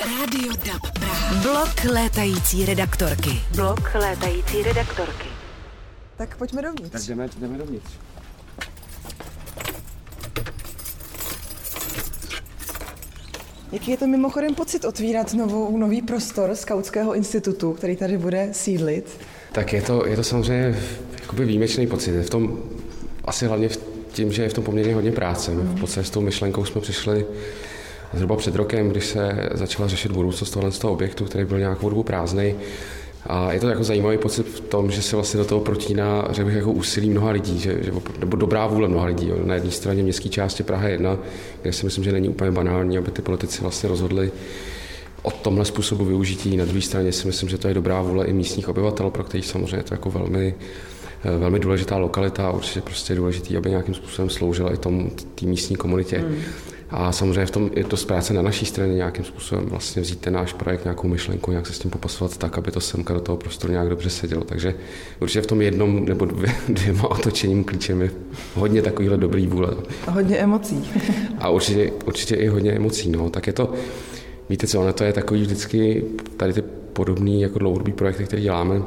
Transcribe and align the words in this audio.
Rádio 0.00 0.52
DAB 0.52 0.98
Praha. 0.98 1.42
Blok 1.42 1.84
létající 1.92 2.66
redaktorky. 2.66 3.30
Blok 3.56 3.94
létající 3.94 4.62
redaktorky. 4.62 5.28
Tak 6.16 6.36
pojďme 6.36 6.62
dovnitř. 6.62 6.92
Tak 6.92 7.02
jdeme, 7.02 7.28
jdeme 7.38 7.58
dovnitř. 7.58 7.90
Jaký 13.72 13.90
je 13.90 13.96
to 13.96 14.06
mimochodem 14.06 14.54
pocit 14.54 14.84
otvírat 14.84 15.34
novou, 15.34 15.76
nový 15.76 16.02
prostor 16.02 16.54
Skautského 16.54 17.14
institutu, 17.14 17.72
který 17.72 17.96
tady 17.96 18.18
bude 18.18 18.48
sídlit? 18.52 19.20
Tak 19.52 19.72
je 19.72 19.82
to, 19.82 20.06
je 20.06 20.16
to 20.16 20.24
samozřejmě 20.24 20.78
jakoby 21.20 21.44
výjimečný 21.44 21.86
pocit. 21.86 22.22
V 22.22 22.30
tom 22.30 22.62
asi 23.24 23.46
hlavně 23.46 23.68
v 23.68 23.78
tím, 24.12 24.32
že 24.32 24.42
je 24.42 24.48
v 24.48 24.54
tom 24.54 24.64
poměrně 24.64 24.94
hodně 24.94 25.12
práce. 25.12 25.50
My 25.50 25.62
v 25.62 25.80
podstatě 25.80 26.06
s 26.06 26.10
tou 26.10 26.20
myšlenkou 26.20 26.64
jsme 26.64 26.80
přišli 26.80 27.26
zhruba 28.16 28.36
před 28.36 28.54
rokem, 28.54 28.88
když 28.88 29.06
se 29.06 29.48
začala 29.54 29.88
řešit 29.88 30.12
budoucnost 30.12 30.50
tohle 30.50 30.72
z 30.72 30.78
toho 30.78 30.92
objektu, 30.92 31.24
který 31.24 31.44
byl 31.44 31.58
nějakou 31.58 31.88
dobu 31.88 32.02
prázdný. 32.02 32.54
A 33.26 33.52
je 33.52 33.60
to 33.60 33.68
jako 33.68 33.84
zajímavý 33.84 34.18
pocit 34.18 34.46
v 34.46 34.60
tom, 34.60 34.90
že 34.90 35.02
se 35.02 35.16
vlastně 35.16 35.38
do 35.38 35.44
toho 35.44 35.60
protíná, 35.60 36.28
řekl 36.30 36.46
bych, 36.46 36.56
jako 36.56 36.72
úsilí 36.72 37.10
mnoha 37.10 37.30
lidí, 37.30 37.58
že, 37.58 37.78
že, 37.82 37.92
nebo 38.18 38.36
dobrá 38.36 38.66
vůle 38.66 38.88
mnoha 38.88 39.06
lidí. 39.06 39.28
Jo. 39.28 39.36
Na 39.44 39.54
jedné 39.54 39.70
straně 39.70 40.02
městské 40.02 40.28
části 40.28 40.62
Praha 40.62 40.88
1, 40.88 41.18
kde 41.62 41.72
si 41.72 41.84
myslím, 41.84 42.04
že 42.04 42.12
není 42.12 42.28
úplně 42.28 42.50
banální, 42.50 42.98
aby 42.98 43.10
ty 43.10 43.22
politici 43.22 43.62
vlastně 43.62 43.88
rozhodli 43.88 44.32
o 45.22 45.30
tomhle 45.30 45.64
způsobu 45.64 46.04
využití. 46.04 46.56
Na 46.56 46.64
druhé 46.64 46.80
straně 46.80 47.12
si 47.12 47.26
myslím, 47.26 47.48
že 47.48 47.58
to 47.58 47.68
je 47.68 47.74
dobrá 47.74 48.02
vůle 48.02 48.26
i 48.26 48.32
místních 48.32 48.68
obyvatel, 48.68 49.10
pro 49.10 49.24
kterých 49.24 49.46
samozřejmě 49.46 49.76
je 49.76 49.82
to 49.82 49.94
jako 49.94 50.10
velmi 50.10 50.54
velmi 51.38 51.58
důležitá 51.58 51.96
lokalita 51.96 52.46
a 52.46 52.50
určitě 52.50 52.80
prostě 52.80 53.12
je 53.12 53.16
důležitý, 53.16 53.56
aby 53.56 53.70
nějakým 53.70 53.94
způsobem 53.94 54.30
sloužila 54.30 54.72
i 54.72 54.76
tomu 54.76 55.10
té 55.34 55.46
místní 55.46 55.76
komunitě. 55.76 56.18
Hmm. 56.18 56.36
A 56.90 57.12
samozřejmě 57.12 57.46
v 57.46 57.50
tom 57.50 57.70
je 57.76 57.84
to 57.84 57.96
zpráce 57.96 58.34
na 58.34 58.42
naší 58.42 58.66
straně 58.66 58.94
nějakým 58.94 59.24
způsobem 59.24 59.66
vlastně 59.66 60.02
vzít 60.02 60.20
ten 60.20 60.34
náš 60.34 60.52
projekt, 60.52 60.84
nějakou 60.84 61.08
myšlenku, 61.08 61.50
nějak 61.50 61.66
se 61.66 61.72
s 61.72 61.78
tím 61.78 61.90
popasovat 61.90 62.36
tak, 62.36 62.58
aby 62.58 62.70
to 62.70 62.80
semka 62.80 63.14
do 63.14 63.20
toho 63.20 63.38
prostoru 63.38 63.72
nějak 63.72 63.88
dobře 63.88 64.10
sedělo. 64.10 64.44
Takže 64.44 64.74
určitě 65.20 65.42
v 65.42 65.46
tom 65.46 65.62
jednom 65.62 66.04
nebo 66.04 66.24
dvě, 66.24 66.54
dvěma 66.68 67.10
otočením 67.10 67.64
klíčem 67.64 68.02
je 68.02 68.10
hodně 68.54 68.82
takovýhle 68.82 69.16
dobrý 69.16 69.46
vůle. 69.46 69.68
A 70.06 70.10
hodně 70.10 70.36
emocí. 70.36 70.90
A 71.38 71.48
určitě, 71.48 71.92
určitě 72.04 72.34
i 72.34 72.48
hodně 72.48 72.72
emocí. 72.72 73.10
No. 73.10 73.30
Tak 73.30 73.46
je 73.46 73.52
to, 73.52 73.72
víte 74.48 74.66
co, 74.66 74.80
ono 74.80 74.92
to 74.92 75.04
je 75.04 75.12
takový 75.12 75.40
vždycky, 75.40 76.04
tady 76.36 76.52
ty 76.52 76.62
podobný 76.92 77.42
jako 77.42 77.58
dlouhodobý 77.58 77.92
projekty, 77.92 78.24
které 78.24 78.42
děláme, 78.42 78.82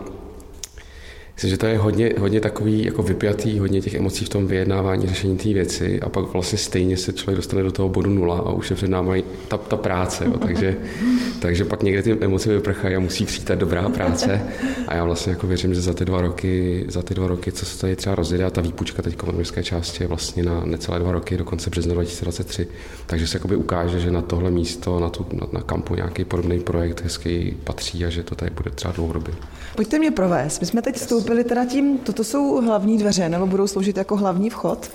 Myslím, 1.40 1.50
že 1.50 1.58
to 1.58 1.66
je 1.66 1.78
hodně, 1.78 2.14
hodně 2.18 2.40
takový 2.42 2.84
jako 2.86 3.04
vypjatý, 3.04 3.60
hodně 3.60 3.82
těch 3.82 3.94
emocí 3.94 4.26
v 4.26 4.30
tom 4.30 4.48
vyjednávání, 4.48 5.08
řešení 5.08 5.38
té 5.38 5.54
věci 5.54 6.00
a 6.02 6.10
pak 6.10 6.26
vlastně 6.26 6.58
stejně 6.58 6.98
se 6.98 7.14
člověk 7.14 7.36
dostane 7.36 7.64
do 7.64 7.72
toho 7.72 7.90
bodu 7.90 8.10
nula 8.10 8.38
a 8.38 8.52
už 8.52 8.70
je 8.70 8.76
před 8.76 8.90
námi 8.90 9.24
ta, 9.48 9.58
ta 9.58 9.78
práce. 9.78 10.26
Jo. 10.26 10.38
Takže, 10.38 10.78
takže 11.40 11.66
pak 11.66 11.84
někde 11.84 12.04
ty 12.04 12.18
emoce 12.22 12.54
vyprchají 12.54 12.96
a 12.96 13.00
musí 13.00 13.26
přijít 13.26 13.46
ta 13.46 13.56
dobrá 13.56 13.90
práce. 13.90 14.42
A 14.88 14.96
já 14.96 15.04
vlastně 15.04 15.32
jako 15.32 15.48
věřím, 15.48 15.74
že 15.74 15.82
za 15.82 15.94
ty 15.94 16.06
dva 16.06 16.22
roky, 16.22 16.86
za 16.88 17.02
ty 17.02 17.14
dva 17.14 17.28
roky, 17.28 17.52
co 17.52 17.66
se 17.66 17.82
tady 17.82 17.96
třeba 17.96 18.16
rozjede, 18.16 18.46
a 18.46 18.50
ta 18.50 18.62
výpučka 18.62 19.02
teď 19.02 19.18
v 19.44 19.64
části 19.64 20.04
je 20.04 20.08
vlastně 20.08 20.44
na 20.44 20.66
necelé 20.66 21.00
dva 21.00 21.12
roky, 21.12 21.38
do 21.38 21.46
konce 21.46 21.70
března 21.70 21.94
2023, 21.94 22.68
takže 23.06 23.28
se 23.28 23.38
jakoby 23.38 23.56
ukáže, 23.56 24.00
že 24.00 24.12
na 24.12 24.22
tohle 24.22 24.52
místo, 24.52 25.00
na, 25.00 25.10
tu, 25.10 25.26
na, 25.34 25.48
na 25.52 25.62
kampu 25.62 25.96
nějaký 25.96 26.26
podobný 26.26 26.60
projekt 26.60 27.02
hezký 27.02 27.58
patří 27.64 28.06
a 28.06 28.10
že 28.10 28.24
to 28.24 28.36
tady 28.36 28.52
bude 28.52 28.72
třeba 28.72 28.94
dlouhodobě. 28.94 29.34
Pojďte 29.76 30.00
mě 30.00 30.12
provést. 30.12 30.60
My 30.60 30.68
jsme 30.68 30.82
teď 30.82 30.96
vstoupili 30.96 31.29
teda 31.44 31.66
tím, 31.66 31.98
toto 31.98 32.24
jsou 32.24 32.62
hlavní 32.62 32.98
dveře, 32.98 33.30
nebo 33.30 33.48
budou 33.48 33.68
sloužit 33.68 33.98
jako 33.98 34.16
hlavní 34.16 34.50
vchod? 34.50 34.92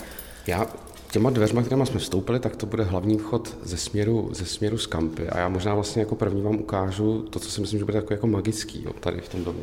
Já 0.46 0.66
těma 1.10 1.30
dveřma, 1.30 1.62
kterými 1.62 1.86
jsme 1.86 2.00
vstoupili, 2.00 2.41
tak 2.41 2.56
to 2.56 2.66
bude 2.66 2.84
hlavní 2.84 3.18
vchod 3.18 3.56
ze 3.62 3.76
směru, 3.76 4.30
ze 4.32 4.46
směru 4.46 4.78
z 4.78 4.86
kampy. 4.86 5.28
A 5.28 5.38
já 5.38 5.48
možná 5.48 5.74
vlastně 5.74 6.02
jako 6.02 6.14
první 6.14 6.42
vám 6.42 6.54
ukážu 6.54 7.22
to, 7.30 7.38
co 7.38 7.50
si 7.50 7.60
myslím, 7.60 7.78
že 7.78 7.84
bude 7.84 7.98
jako, 7.98 8.12
jako 8.12 8.26
magický 8.26 8.82
jo, 8.84 8.92
tady 9.00 9.20
v 9.20 9.28
tom 9.28 9.44
domě. 9.44 9.62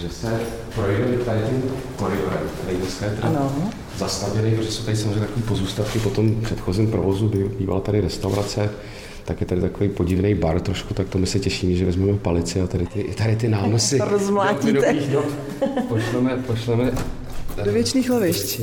Že 0.00 0.08
se 0.08 0.40
projde 0.74 1.18
tady 1.24 1.40
tím 1.48 1.62
koridorem, 1.96 2.48
který 2.62 2.76
dneska 2.76 3.06
je 3.06 3.12
zastavěný, 3.96 4.56
protože 4.56 4.70
jsou 4.70 4.84
tady 4.84 4.96
samozřejmě 4.96 5.20
takové 5.20 5.46
pozůstatky 5.46 5.98
po 5.98 6.10
tom 6.10 6.40
předchozím 6.40 6.90
provozu, 6.90 7.28
kdy 7.28 7.44
bývala 7.44 7.80
tady 7.80 8.00
restaurace, 8.00 8.70
tak 9.24 9.40
je 9.40 9.46
tady 9.46 9.60
takový 9.60 9.88
podivný 9.88 10.34
bar 10.34 10.60
trošku, 10.60 10.94
tak 10.94 11.08
to 11.08 11.18
my 11.18 11.26
se 11.26 11.38
těšíme, 11.38 11.74
že 11.74 11.84
vezmeme 11.84 12.18
palici 12.18 12.60
a 12.60 12.66
tady 12.66 12.86
ty, 12.86 13.04
tady 13.18 13.36
ty 13.36 13.48
nánosy. 13.48 13.98
To 13.98 14.04
rozmlátíte. 14.04 14.94
Pošleme, 15.88 16.42
pošleme 16.46 16.92
do 17.64 17.72
věčných 17.72 18.10
lovišť. 18.10 18.60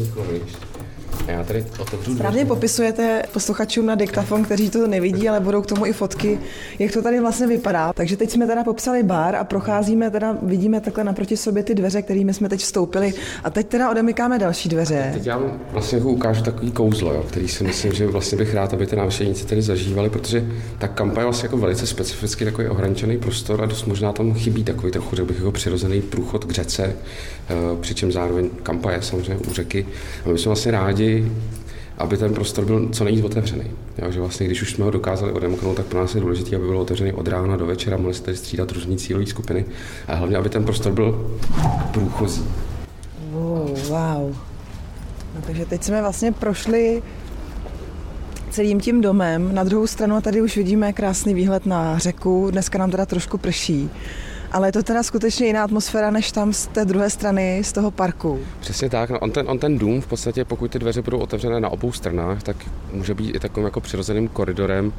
A 1.30 1.32
já 1.32 1.44
tady 1.44 1.66
otevřu 1.80 2.16
Správně 2.16 2.46
popisujete 2.46 3.24
posluchačům 3.34 3.86
na 3.86 3.96
diktafon, 3.96 4.44
kteří 4.44 4.70
to 4.70 4.88
nevidí, 4.88 5.30
ale 5.30 5.40
budou 5.40 5.62
k 5.62 5.66
tomu 5.66 5.86
i 5.86 5.94
fotky, 5.94 6.40
jak 6.80 6.92
to 6.92 7.02
tady 7.02 7.20
vlastně 7.20 7.48
vypadá. 7.48 7.94
Takže 7.94 8.18
teď 8.18 8.30
jsme 8.30 8.48
teda 8.48 8.64
popsali 8.64 9.04
bar 9.04 9.36
a 9.36 9.44
procházíme 9.44 10.12
teda, 10.12 10.38
vidíme 10.42 10.82
takhle 10.82 11.04
naproti 11.04 11.38
sobě 11.38 11.64
ty 11.64 11.76
dveře, 11.76 12.02
kterými 12.02 12.34
jsme 12.34 12.50
teď 12.50 12.60
vstoupili 12.60 13.14
a 13.44 13.50
teď 13.50 13.68
teda 13.68 13.92
odemykáme 13.92 14.40
další 14.40 14.70
dveře. 14.70 15.10
Teď 15.14 15.26
já 15.26 15.38
vám 15.38 15.60
vlastně 15.72 15.98
jako 15.98 16.10
ukážu 16.10 16.44
takový 16.44 16.72
kouzlo, 16.72 17.14
jo, 17.14 17.24
který 17.28 17.48
si 17.48 17.64
myslím, 17.64 17.94
že 17.94 18.08
vlastně 18.08 18.38
bych 18.38 18.54
rád, 18.54 18.74
aby 18.74 18.88
ty 18.88 18.96
návštěvníci 18.96 19.46
tady 19.46 19.62
zažívali, 19.62 20.10
protože 20.10 20.46
ta 20.78 20.88
kampaň 20.88 21.22
je 21.22 21.26
vlastně 21.26 21.46
jako 21.46 21.58
velice 21.58 21.88
specifický 21.88 22.46
takový 22.46 22.68
ohraničený 22.68 23.18
prostor 23.18 23.64
a 23.64 23.66
dost 23.66 23.86
možná 23.86 24.14
tam 24.14 24.34
chybí 24.34 24.64
takový 24.64 24.92
trochu, 24.92 25.16
řekl 25.16 25.28
bych, 25.28 25.38
jako 25.38 25.52
přirozený 25.52 26.02
průchod 26.02 26.46
k 26.46 26.52
řece, 26.52 26.84
eh, 27.50 27.56
přičem 27.82 28.12
zároveň 28.12 28.50
kampaň 28.64 28.94
je 28.94 29.02
samozřejmě 29.02 29.38
u 29.50 29.54
řeky. 29.54 29.86
A 30.26 30.30
my 30.30 30.38
jsme 30.40 30.50
vlastně 30.50 30.72
rádi, 30.72 31.19
aby 31.98 32.18
ten 32.18 32.34
prostor 32.34 32.66
byl 32.66 32.90
co 32.92 33.04
nejvíc 33.04 33.26
otevřený. 33.26 33.64
Jo, 33.98 34.12
že 34.12 34.20
vlastně, 34.20 34.46
když 34.46 34.62
už 34.62 34.74
jsme 34.74 34.86
ho 34.86 34.92
dokázali 34.92 35.32
odemknout, 35.32 35.78
tak 35.78 35.86
pro 35.86 36.00
nás 36.00 36.16
je 36.16 36.22
důležité, 36.22 36.56
aby 36.56 36.66
byl 36.66 36.78
otevřený 36.78 37.14
od 37.14 37.28
rána 37.28 37.58
do 37.58 37.66
večera, 37.66 37.98
mohli 37.98 38.14
se 38.14 38.24
tady 38.24 38.38
střídat 38.38 38.72
různý 38.72 38.98
cílové 38.98 39.26
skupiny 39.26 39.66
a 40.08 40.16
hlavně, 40.16 40.38
aby 40.38 40.50
ten 40.50 40.64
prostor 40.64 40.92
byl 40.92 41.38
průchozí. 41.92 42.44
Wow, 43.32 43.80
wow. 43.88 44.36
No, 45.36 45.42
takže 45.48 45.66
teď 45.66 45.84
jsme 45.84 46.02
vlastně 46.02 46.32
prošli 46.32 47.04
celým 48.50 48.80
tím 48.80 49.02
domem. 49.02 49.56
Na 49.56 49.64
druhou 49.64 49.88
stranu 49.88 50.22
tady 50.22 50.42
už 50.42 50.58
vidíme 50.58 50.94
krásný 50.94 51.34
výhled 51.34 51.66
na 51.66 51.98
řeku. 51.98 52.48
Dneska 52.52 52.78
nám 52.78 52.92
teda 52.92 53.06
trošku 53.06 53.38
prší. 53.38 53.90
Ale 54.52 54.68
je 54.68 54.72
to 54.72 54.84
teda 54.84 55.04
skutečně 55.04 55.48
jiná 55.48 55.64
atmosféra 55.64 56.12
než 56.12 56.32
tam 56.32 56.54
z 56.54 56.68
té 56.68 56.86
druhé 56.86 57.10
strany, 57.10 57.62
z 57.64 57.72
toho 57.72 57.92
parku. 57.92 58.40
Přesně 58.60 58.90
tak. 58.90 59.10
No 59.10 59.20
on, 59.20 59.32
ten, 59.32 59.50
on 59.50 59.60
ten 59.60 59.78
dům 59.78 60.02
v 60.02 60.08
podstatě, 60.08 60.46
pokud 60.46 60.72
ty 60.72 60.80
dveře 60.80 61.02
budou 61.02 61.18
otevřené 61.18 61.60
na 61.60 61.70
obou 61.70 61.92
stranách, 61.92 62.44
tak 62.44 62.56
může 62.94 63.14
být 63.14 63.36
i 63.36 63.40
takovým 63.40 63.66
jako 63.66 63.82
přirozeným 63.82 64.28
koridorem, 64.28 64.94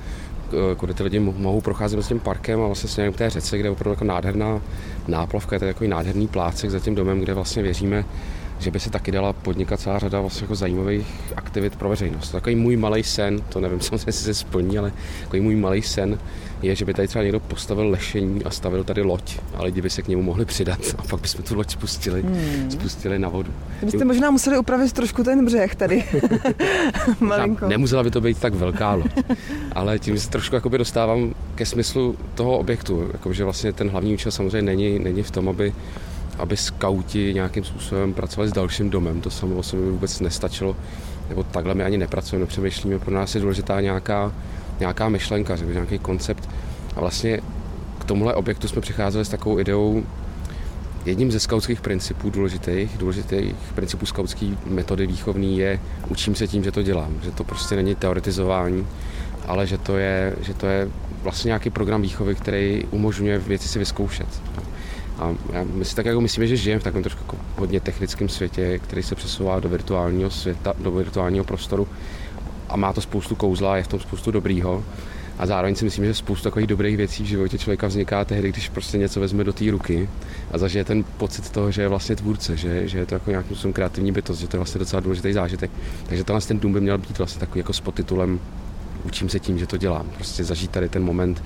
kudy 0.77 0.95
ty 0.95 1.03
lidi 1.03 1.19
mohou 1.19 1.61
procházet 1.61 2.03
s 2.03 2.09
tím 2.09 2.21
parkem 2.21 2.61
a 2.61 2.67
vlastně 2.67 2.89
směrem 2.89 3.13
k 3.13 3.17
té 3.17 3.31
řece, 3.31 3.59
kde 3.59 3.67
je 3.67 3.71
opravdu 3.71 3.91
jako 3.91 4.05
nádherná 4.05 4.61
náplavka, 5.09 5.57
je 5.57 5.61
to 5.61 5.67
takový 5.67 5.91
nádherný 5.91 6.29
plácek 6.29 6.71
za 6.71 6.81
tím 6.81 6.95
domem, 6.95 7.21
kde 7.21 7.35
vlastně 7.35 7.63
věříme, 7.63 8.05
že 8.59 8.71
by 8.71 8.81
se 8.81 8.91
taky 8.91 9.13
dala 9.13 9.33
podnikat 9.33 9.81
celá 9.81 9.99
řada 9.99 10.21
vlastně 10.21 10.45
jako 10.45 10.55
zajímavých 10.55 11.07
aktivit 11.37 11.77
pro 11.77 11.89
veřejnost. 11.89 12.31
Takový 12.31 12.57
můj 12.57 12.77
malý 12.77 13.03
sen, 13.03 13.41
to 13.49 13.61
nevím 13.61 13.81
samozřejmě, 13.81 14.09
jestli 14.09 14.25
se 14.25 14.35
splní, 14.35 14.79
ale 14.79 14.93
takový 15.23 15.43
můj 15.43 15.57
malý 15.57 15.83
sen 15.83 16.19
je, 16.63 16.75
že 16.75 16.85
by 16.85 16.95
tady 16.95 17.09
třeba 17.09 17.23
někdo 17.23 17.41
postavil 17.41 17.89
lešení 17.89 18.45
a 18.45 18.51
stavil 18.51 18.85
tady 18.85 19.03
loď 19.03 19.39
a 19.55 19.63
lidi 19.63 19.83
by 19.83 19.91
se 19.91 20.03
k 20.03 20.09
němu 20.09 20.23
mohli 20.23 20.45
přidat 20.45 20.79
a 20.99 21.03
pak 21.03 21.21
bychom 21.21 21.45
tu 21.45 21.55
loď 21.55 21.71
spustili, 21.71 22.23
hmm. 22.23 22.71
spustili 22.71 23.19
na 23.19 23.29
vodu. 23.29 23.53
Byste 23.83 24.05
možná 24.05 24.31
museli 24.31 24.59
upravit 24.59 24.93
trošku 24.93 25.25
ten 25.25 25.45
břeh 25.45 25.75
tady. 25.75 26.05
Malinko. 27.21 27.69
Nemusela 27.69 28.03
by 28.03 28.11
to 28.11 28.21
být 28.21 28.39
tak 28.39 28.55
velká 28.55 28.95
loď, 28.95 29.11
ale 29.73 29.99
tím 29.99 30.19
se 30.19 30.31
trošku 30.31 30.55
jakoby 30.55 30.79
dostávám 30.79 31.35
ke 31.55 31.67
smyslu 31.67 32.17
toho 32.35 32.59
objektu, 32.59 33.11
že 33.31 33.45
vlastně 33.45 33.73
ten 33.73 33.91
hlavní 33.91 34.15
účel 34.15 34.33
samozřejmě 34.33 34.63
není, 34.63 34.99
není 34.99 35.23
v 35.23 35.31
tom, 35.31 35.49
aby 35.49 35.73
aby 36.41 36.57
skauti 36.57 37.35
nějakým 37.35 37.65
způsobem 37.65 38.15
pracovali 38.15 38.49
s 38.49 38.53
dalším 38.53 38.91
domem. 38.91 39.21
To 39.21 39.31
samo 39.31 39.57
o 39.57 39.63
sobě 39.63 39.91
vůbec 39.91 40.21
nestačilo, 40.21 40.77
nebo 41.29 41.43
takhle 41.43 41.75
my 41.75 41.85
ani 41.85 41.99
nepracujeme, 41.99 42.43
nepřemýšlíme. 42.43 42.99
Pro 42.99 43.15
nás 43.15 43.35
je 43.35 43.41
důležitá 43.41 43.81
nějaká, 43.81 44.33
nějaká 44.81 45.09
myšlenka, 45.09 45.57
že 45.57 45.67
nějaký 45.67 45.99
koncept. 45.99 46.49
A 46.97 47.01
vlastně 47.01 47.41
k 47.99 48.05
tomuhle 48.05 48.35
objektu 48.35 48.69
jsme 48.69 48.81
přicházeli 48.81 49.25
s 49.25 49.29
takovou 49.29 49.59
ideou, 49.59 50.03
Jedním 51.05 51.33
ze 51.33 51.41
skautských 51.41 51.81
principů 51.81 52.31
důležitých, 52.31 52.99
důležitých 52.99 53.55
principů 53.75 54.07
skautské 54.07 54.47
metody 54.67 55.07
výchovní 55.07 55.59
je 55.59 55.81
učím 56.09 56.35
se 56.35 56.47
tím, 56.47 56.65
že 56.65 56.73
to 56.73 56.83
dělám, 56.83 57.15
že 57.23 57.31
to 57.31 57.45
prostě 57.45 57.77
není 57.77 57.95
teoretizování, 57.95 58.87
ale 59.47 59.67
že 59.67 59.79
to 59.79 59.97
je, 59.97 60.37
že 60.41 60.55
to 60.55 60.67
je 60.67 60.89
vlastně 61.23 61.49
nějaký 61.49 61.71
program 61.71 62.03
výchovy, 62.03 62.35
který 62.35 62.85
umožňuje 62.91 63.39
věci 63.39 63.69
si 63.69 63.79
vyzkoušet. 63.79 64.43
A 65.19 65.35
my 65.73 65.85
si 65.85 65.97
tak 65.97 66.07
jako 66.07 66.21
myslíme, 66.21 66.47
že 66.47 66.57
žijeme 66.57 66.81
v 66.81 66.85
takovém 66.85 67.03
trošku 67.03 67.23
jako 67.23 67.37
hodně 67.57 67.81
technickém 67.81 68.29
světě, 68.29 68.79
který 68.79 69.03
se 69.03 69.15
přesouvá 69.15 69.61
do 69.61 69.69
virtuálního 69.69 70.31
světa, 70.31 70.75
do 70.79 70.91
virtuálního 70.91 71.45
prostoru 71.45 71.89
a 72.71 72.77
má 72.77 72.93
to 72.93 73.01
spoustu 73.01 73.35
kouzla, 73.35 73.77
je 73.77 73.83
v 73.83 73.89
tom 73.89 74.01
spoustu 74.01 74.31
dobrýho. 74.31 74.85
A 75.39 75.47
zároveň 75.47 75.75
si 75.75 75.85
myslím, 75.85 76.05
že 76.05 76.15
spoustu 76.15 76.45
takových 76.45 76.67
dobrých 76.67 76.97
věcí 76.97 77.23
v 77.23 77.27
životě 77.27 77.59
člověka 77.59 77.87
vzniká 77.87 78.25
tehdy, 78.25 78.49
když 78.53 78.69
prostě 78.69 78.99
něco 78.99 79.21
vezme 79.21 79.45
do 79.45 79.53
té 79.53 79.71
ruky 79.71 80.09
a 80.51 80.59
zažije 80.59 80.85
ten 80.85 81.05
pocit 81.17 81.51
toho, 81.51 81.71
že 81.71 81.83
je 81.83 81.89
vlastně 81.89 82.17
tvůrce, 82.17 82.57
že, 82.57 82.89
že 82.89 82.99
je 82.99 83.07
to 83.07 83.15
jako 83.15 83.31
nějakým 83.31 83.57
způsobem 83.57 83.73
kreativní 83.73 84.13
bytost, 84.13 84.41
že 84.41 84.49
to 84.49 84.57
je 84.57 84.59
vlastně 84.59 84.79
docela 84.79 85.01
důležitý 85.01 85.33
zážitek. 85.33 85.71
Takže 86.07 86.25
tenhle 86.25 86.41
ten 86.41 86.59
dům 86.59 86.73
by 86.73 86.81
měl 86.81 86.99
být 86.99 87.19
vlastně 87.19 87.41
takový 87.41 87.59
jako 87.59 87.73
s 87.73 87.81
podtitulem 87.81 88.41
Učím 89.05 89.29
se 89.29 89.41
tím, 89.41 89.59
že 89.59 89.67
to 89.67 89.77
dělám. 89.77 90.07
Prostě 90.15 90.45
zažít 90.45 90.71
tady 90.71 90.89
ten 90.89 91.05
moment 91.05 91.43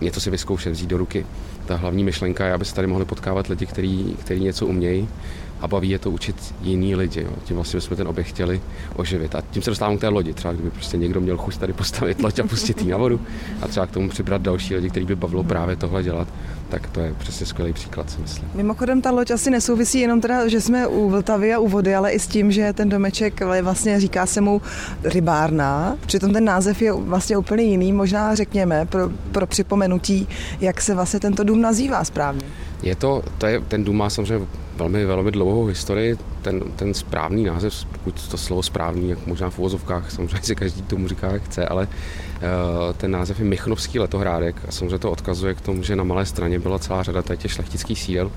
něco 0.00 0.20
si 0.20 0.30
vyzkoušet, 0.30 0.72
vzít 0.72 0.90
do 0.90 0.98
ruky. 0.98 1.26
Ta 1.66 1.76
hlavní 1.76 2.04
myšlenka 2.04 2.46
je, 2.46 2.52
aby 2.52 2.64
se 2.64 2.74
tady 2.74 2.86
mohli 2.86 3.04
potkávat 3.04 3.46
lidi, 3.46 3.66
kteří, 3.66 4.16
kteří 4.20 4.40
něco 4.40 4.66
umějí 4.66 5.08
a 5.60 5.68
baví 5.68 5.90
je 5.90 5.98
to 5.98 6.10
učit 6.10 6.54
jiný 6.62 6.94
lidi. 6.94 7.22
Jo. 7.22 7.30
Tím 7.44 7.56
vlastně 7.56 7.80
jsme 7.80 7.96
ten 7.96 8.08
objekt 8.08 8.26
chtěli 8.26 8.60
oživit. 8.96 9.34
A 9.34 9.42
tím 9.50 9.62
se 9.62 9.70
dostávám 9.70 9.96
k 9.96 10.00
té 10.00 10.08
lodi. 10.08 10.32
Třeba 10.32 10.54
kdyby 10.54 10.70
prostě 10.70 10.96
někdo 10.96 11.20
měl 11.20 11.36
chuť 11.36 11.56
tady 11.56 11.72
postavit 11.72 12.20
loď 12.22 12.38
a 12.38 12.46
pustit 12.46 12.82
ji 12.82 12.90
na 12.90 12.96
vodu 12.96 13.20
a 13.62 13.68
třeba 13.68 13.86
k 13.86 13.90
tomu 13.90 14.08
přibrat 14.08 14.42
další 14.42 14.74
lidi, 14.74 14.90
který 14.90 15.06
by 15.06 15.16
bavilo 15.16 15.44
právě 15.44 15.76
tohle 15.76 16.02
dělat, 16.02 16.28
tak 16.68 16.90
to 16.90 17.00
je 17.00 17.14
přesně 17.18 17.46
skvělý 17.46 17.72
příklad, 17.72 18.10
si 18.10 18.20
myslím. 18.20 18.48
Mimochodem 18.54 19.02
ta 19.02 19.10
loď 19.10 19.30
asi 19.30 19.50
nesouvisí 19.50 20.00
jenom 20.00 20.20
teda, 20.20 20.48
že 20.48 20.60
jsme 20.60 20.86
u 20.86 21.10
Vltavy 21.10 21.54
a 21.54 21.58
u 21.58 21.68
vody, 21.68 21.94
ale 21.94 22.12
i 22.12 22.18
s 22.18 22.26
tím, 22.26 22.52
že 22.52 22.72
ten 22.72 22.88
domeček 22.88 23.42
vlastně 23.62 24.00
říká 24.00 24.26
se 24.26 24.40
mu 24.40 24.62
rybárna. 25.04 25.96
Přitom 26.06 26.32
ten 26.32 26.44
název 26.44 26.82
je 26.82 26.92
vlastně 26.92 27.36
úplně 27.36 27.64
jiný. 27.64 27.92
Možná 27.92 28.34
řekněme 28.34 28.86
pro, 28.86 29.10
pro 29.32 29.46
připomenutí, 29.46 30.28
jak 30.60 30.80
se 30.80 30.94
vlastně 30.94 31.20
tento 31.20 31.44
dům 31.44 31.60
nazývá 31.60 32.04
správně. 32.04 32.42
Je 32.82 32.94
to, 32.94 33.22
to 33.38 33.46
je, 33.46 33.60
ten 33.60 33.84
dům 33.84 33.96
má 33.96 34.10
samozřejmě 34.10 34.46
velmi, 34.76 35.04
velmi 35.04 35.30
dlouhou 35.30 35.64
historii. 35.64 36.16
Ten, 36.42 36.62
ten 36.76 36.94
správný 36.94 37.44
název, 37.44 37.74
pokud 37.92 38.28
to 38.28 38.36
slovo 38.36 38.62
správný, 38.62 39.10
jak 39.10 39.26
možná 39.26 39.50
v 39.50 39.58
uvozovkách, 39.58 40.10
samozřejmě 40.10 40.42
si 40.42 40.56
každý 40.56 40.82
tomu 40.82 41.08
říká, 41.08 41.32
jak 41.32 41.42
chce, 41.42 41.66
ale 41.66 41.86
uh, 41.86 42.92
ten 42.96 43.10
název 43.10 43.38
je 43.38 43.44
Michnovský 43.44 43.98
letohrádek 43.98 44.56
a 44.68 44.72
samozřejmě 44.72 44.98
to 44.98 45.10
odkazuje 45.10 45.54
k 45.54 45.60
tomu, 45.60 45.82
že 45.82 45.96
na 45.96 46.04
malé 46.04 46.26
straně 46.26 46.58
byla 46.58 46.78
celá 46.78 47.02
řada 47.02 47.22
těch 47.36 47.52
šlechtických 47.52 48.00
sídel 48.00 48.30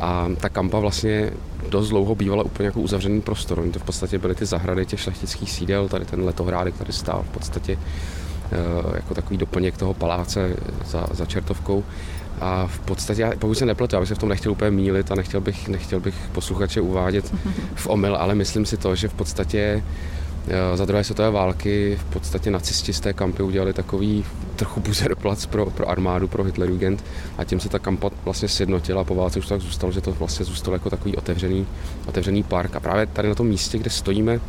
a 0.00 0.28
ta 0.40 0.48
kampa 0.48 0.78
vlastně 0.78 1.30
dost 1.68 1.88
dlouho 1.88 2.14
bývala 2.14 2.42
úplně 2.42 2.66
jako 2.66 2.80
uzavřený 2.80 3.20
prostor. 3.20 3.58
Oni 3.58 3.72
to 3.72 3.78
v 3.78 3.82
podstatě 3.82 4.18
byly 4.18 4.34
ty 4.34 4.46
zahrady 4.46 4.86
těch 4.86 5.00
šlechtických 5.00 5.50
sídel, 5.50 5.88
tady 5.88 6.04
ten 6.04 6.24
letohrádek 6.24 6.78
tady 6.78 6.92
stál 6.92 7.24
v 7.30 7.32
podstatě 7.32 7.76
uh, 7.76 8.94
jako 8.94 9.14
takový 9.14 9.36
doplněk 9.36 9.76
toho 9.76 9.94
paláce 9.94 10.56
za, 10.86 11.06
za 11.10 11.26
Čertovkou. 11.26 11.84
A 12.40 12.66
v 12.66 12.78
podstatě, 12.78 13.30
pokud 13.38 13.54
se 13.54 13.66
nepletu, 13.66 13.96
já 13.96 14.00
bych 14.00 14.08
se 14.08 14.14
v 14.14 14.18
tom 14.18 14.28
nechtěl 14.28 14.52
úplně 14.52 14.70
mílit 14.70 15.12
a 15.12 15.14
nechtěl 15.14 15.40
bych, 15.40 15.68
nechtěl 15.68 16.00
bych 16.00 16.14
posluchače 16.32 16.80
uvádět 16.80 17.34
v 17.74 17.86
omyl, 17.86 18.16
ale 18.16 18.34
myslím 18.34 18.66
si 18.66 18.76
to, 18.76 18.94
že 18.94 19.08
v 19.08 19.14
podstatě 19.14 19.82
eh, 20.48 20.76
za 20.76 20.84
druhé 20.84 21.04
světové 21.04 21.30
války 21.30 21.98
v 22.00 22.04
podstatě 22.04 22.50
nacisti 22.50 22.92
z 22.92 23.00
té 23.00 23.12
kampy 23.12 23.42
udělali 23.42 23.72
takový 23.72 24.24
trochu 24.56 24.80
buzerplac 24.80 25.46
pro, 25.46 25.66
pro 25.66 25.88
armádu, 25.88 26.28
pro 26.28 26.44
Hitlerjugend 26.44 27.04
a 27.38 27.44
tím 27.44 27.60
se 27.60 27.68
ta 27.68 27.78
kampa 27.78 28.10
vlastně 28.24 28.48
sjednotila 28.48 29.00
a 29.00 29.04
po 29.04 29.14
válce 29.14 29.38
už 29.38 29.46
tak 29.46 29.60
zůstalo, 29.60 29.92
že 29.92 30.00
to 30.00 30.12
vlastně 30.12 30.44
zůstalo 30.44 30.74
jako 30.74 30.90
takový 30.90 31.16
otevřený, 31.16 31.66
otevřený 32.06 32.42
park. 32.42 32.76
A 32.76 32.80
právě 32.80 33.06
tady 33.06 33.28
na 33.28 33.34
tom 33.34 33.46
místě, 33.46 33.78
kde 33.78 33.90
stojíme, 33.90 34.40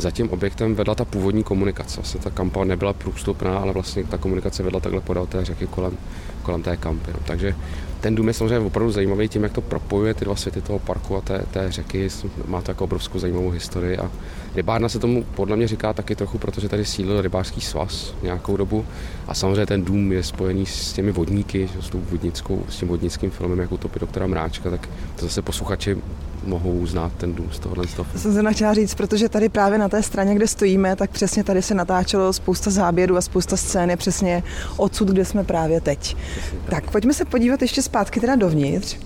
za 0.00 0.10
tím 0.10 0.30
objektem 0.30 0.74
vedla 0.74 0.94
ta 0.94 1.04
původní 1.04 1.42
komunikace. 1.42 1.96
Vlastně 1.96 2.20
ta 2.20 2.30
kampa 2.30 2.64
nebyla 2.64 2.92
průstupná, 2.92 3.58
ale 3.58 3.72
vlastně 3.72 4.04
ta 4.04 4.18
komunikace 4.18 4.62
vedla 4.62 4.80
takhle 4.80 5.00
podél 5.00 5.26
té 5.26 5.44
řeky 5.44 5.66
kolem, 5.66 5.96
kolem 6.42 6.62
té 6.62 6.76
kampy. 6.76 7.10
No. 7.14 7.20
Takže 7.24 7.54
ten 8.00 8.14
dům 8.14 8.28
je 8.28 8.34
samozřejmě 8.34 8.58
opravdu 8.58 8.92
zajímavý 8.92 9.28
tím, 9.28 9.42
jak 9.42 9.52
to 9.52 9.60
propojuje 9.60 10.14
ty 10.14 10.24
dva 10.24 10.36
světy 10.36 10.60
toho 10.60 10.78
parku 10.78 11.16
a 11.16 11.20
té, 11.20 11.44
té 11.50 11.72
řeky. 11.72 12.08
Má 12.46 12.60
to 12.60 12.70
jako 12.70 12.84
obrovskou 12.84 13.18
zajímavou 13.18 13.50
historii 13.50 13.98
a 13.98 14.10
rybárna 14.54 14.88
se 14.88 14.98
tomu 14.98 15.24
podle 15.34 15.56
mě 15.56 15.68
říká 15.68 15.92
taky 15.92 16.16
trochu, 16.16 16.38
protože 16.38 16.68
tady 16.68 16.84
sídlil 16.84 17.22
rybářský 17.22 17.60
svaz 17.60 18.14
nějakou 18.22 18.56
dobu 18.56 18.84
a 19.28 19.34
samozřejmě 19.34 19.66
ten 19.66 19.84
dům 19.84 20.12
je 20.12 20.22
spojený 20.22 20.66
s 20.66 20.92
těmi 20.92 21.12
vodníky, 21.12 21.68
s, 21.80 21.90
tou 21.90 22.00
vodnickou, 22.10 22.64
s 22.68 22.76
tím 22.76 22.88
vodnickým 22.88 23.30
filmem, 23.30 23.58
jako 23.58 23.76
to 23.76 23.90
doktora 24.00 24.26
Mráčka, 24.26 24.70
tak 24.70 24.88
to 25.16 25.24
zase 25.24 25.42
posluchači 25.42 25.96
mohou 26.44 26.86
znát 26.86 27.12
ten 27.16 27.34
dům 27.34 27.48
z 27.52 27.58
tohohle 27.58 27.86
toho. 27.86 28.08
To 28.12 28.18
jsem 28.18 28.34
se 28.34 28.52
chtěla 28.52 28.74
říct, 28.74 28.94
protože 28.94 29.28
tady 29.28 29.48
právě 29.48 29.78
na 29.78 29.88
té 29.88 30.02
straně, 30.02 30.34
kde 30.34 30.46
stojíme, 30.46 30.96
tak 30.96 31.10
přesně 31.10 31.44
tady 31.44 31.62
se 31.62 31.74
natáčelo 31.74 32.32
spousta 32.32 32.70
záběrů 32.70 33.16
a 33.16 33.20
spousta 33.20 33.56
scén 33.56 33.90
je 33.90 33.96
přesně 33.96 34.42
odsud, 34.76 35.08
kde 35.08 35.24
jsme 35.24 35.44
právě 35.44 35.80
teď. 35.80 36.16
tak. 36.50 36.70
tak 36.70 36.90
pojďme 36.90 37.14
se 37.14 37.24
podívat 37.24 37.62
ještě 37.62 37.82
zpátky 37.82 38.20
teda 38.20 38.36
dovnitř. 38.36 38.96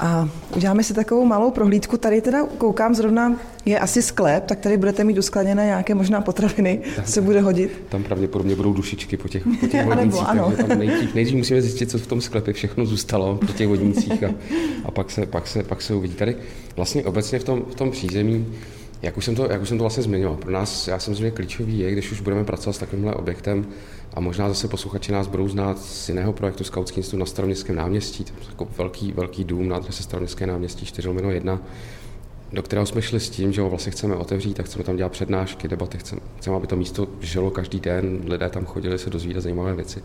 A 0.00 0.28
uděláme 0.56 0.84
si 0.84 0.94
takovou 0.94 1.24
malou 1.24 1.50
prohlídku. 1.50 1.96
Tady 1.96 2.20
teda 2.20 2.46
koukám 2.58 2.94
zrovna, 2.94 3.36
je 3.64 3.78
asi 3.78 4.02
sklep, 4.02 4.44
tak 4.46 4.58
tady 4.58 4.76
budete 4.76 5.04
mít 5.04 5.18
uskladněné 5.18 5.64
nějaké 5.64 5.94
možná 5.94 6.20
potraviny, 6.20 6.80
tam, 6.96 7.04
se 7.04 7.20
bude 7.20 7.40
hodit. 7.40 7.82
Tam 7.88 8.02
pravděpodobně 8.02 8.56
budou 8.56 8.72
dušičky 8.72 9.16
po 9.16 9.28
těch, 9.28 9.42
po 9.60 9.66
těch 9.66 9.86
vodnicích, 9.86 10.22
ano. 10.26 10.44
takže 10.46 10.64
tam 10.64 10.78
nejdřív, 10.78 11.14
nejdřív 11.14 11.36
musíme 11.36 11.62
zjistit, 11.62 11.90
co 11.90 11.98
v 11.98 12.06
tom 12.06 12.20
sklepě 12.20 12.54
všechno 12.54 12.86
zůstalo 12.86 13.36
po 13.46 13.52
těch 13.52 13.68
vodnicích 13.68 14.24
a, 14.24 14.30
a 14.84 14.90
pak, 14.90 15.10
se, 15.10 15.26
pak, 15.26 15.46
se, 15.46 15.62
pak 15.62 15.82
se 15.82 15.94
uvidí. 15.94 16.14
Tady 16.14 16.36
vlastně 16.76 17.04
obecně 17.04 17.38
v 17.38 17.44
tom, 17.44 17.62
v 17.70 17.74
tom 17.74 17.90
přízemí 17.90 18.46
jak 19.02 19.16
už, 19.16 19.24
jsem 19.24 19.34
to, 19.34 19.50
jak 19.50 19.62
už 19.62 19.68
jsem 19.68 19.78
to 19.78 19.84
vlastně 19.84 20.02
zmiňoval, 20.02 20.36
pro 20.36 20.50
nás, 20.50 20.88
já 20.88 20.98
jsem 20.98 21.14
že 21.14 21.30
klíčový 21.30 21.78
je, 21.78 21.90
když 21.90 22.12
už 22.12 22.20
budeme 22.20 22.44
pracovat 22.44 22.72
s 22.72 22.78
takovýmhle 22.78 23.14
objektem, 23.14 23.66
a 24.14 24.20
možná 24.20 24.48
zase 24.48 24.68
posluchači 24.68 25.12
nás 25.12 25.26
budou 25.26 25.48
znát 25.48 25.78
z 25.78 26.08
jiného 26.08 26.32
projektu 26.32 26.64
Skautský 26.64 26.96
institut 26.96 27.18
na 27.18 27.26
Staroměstském 27.26 27.76
náměstí, 27.76 28.24
je 28.28 28.46
jako 28.48 28.68
velký, 28.78 29.12
velký 29.12 29.44
dům 29.44 29.68
na 29.68 29.76
adrese 29.76 30.02
Staroměstské 30.02 30.46
náměstí 30.46 30.86
4 30.86 31.08
1, 31.28 31.60
do 32.52 32.62
kterého 32.62 32.86
jsme 32.86 33.02
šli 33.02 33.20
s 33.20 33.30
tím, 33.30 33.52
že 33.52 33.60
ho 33.60 33.70
vlastně 33.70 33.92
chceme 33.92 34.14
otevřít 34.14 34.60
a 34.60 34.62
chceme 34.62 34.84
tam 34.84 34.96
dělat 34.96 35.12
přednášky, 35.12 35.68
debaty, 35.68 35.98
chceme, 35.98 36.20
chceme 36.38 36.56
aby 36.56 36.66
to 36.66 36.76
místo 36.76 37.08
žilo 37.20 37.50
každý 37.50 37.80
den, 37.80 38.20
lidé 38.26 38.48
tam 38.48 38.64
chodili 38.64 38.98
se 38.98 39.10
dozvídat 39.10 39.42
zajímavé 39.42 39.74
věci. 39.74 40.02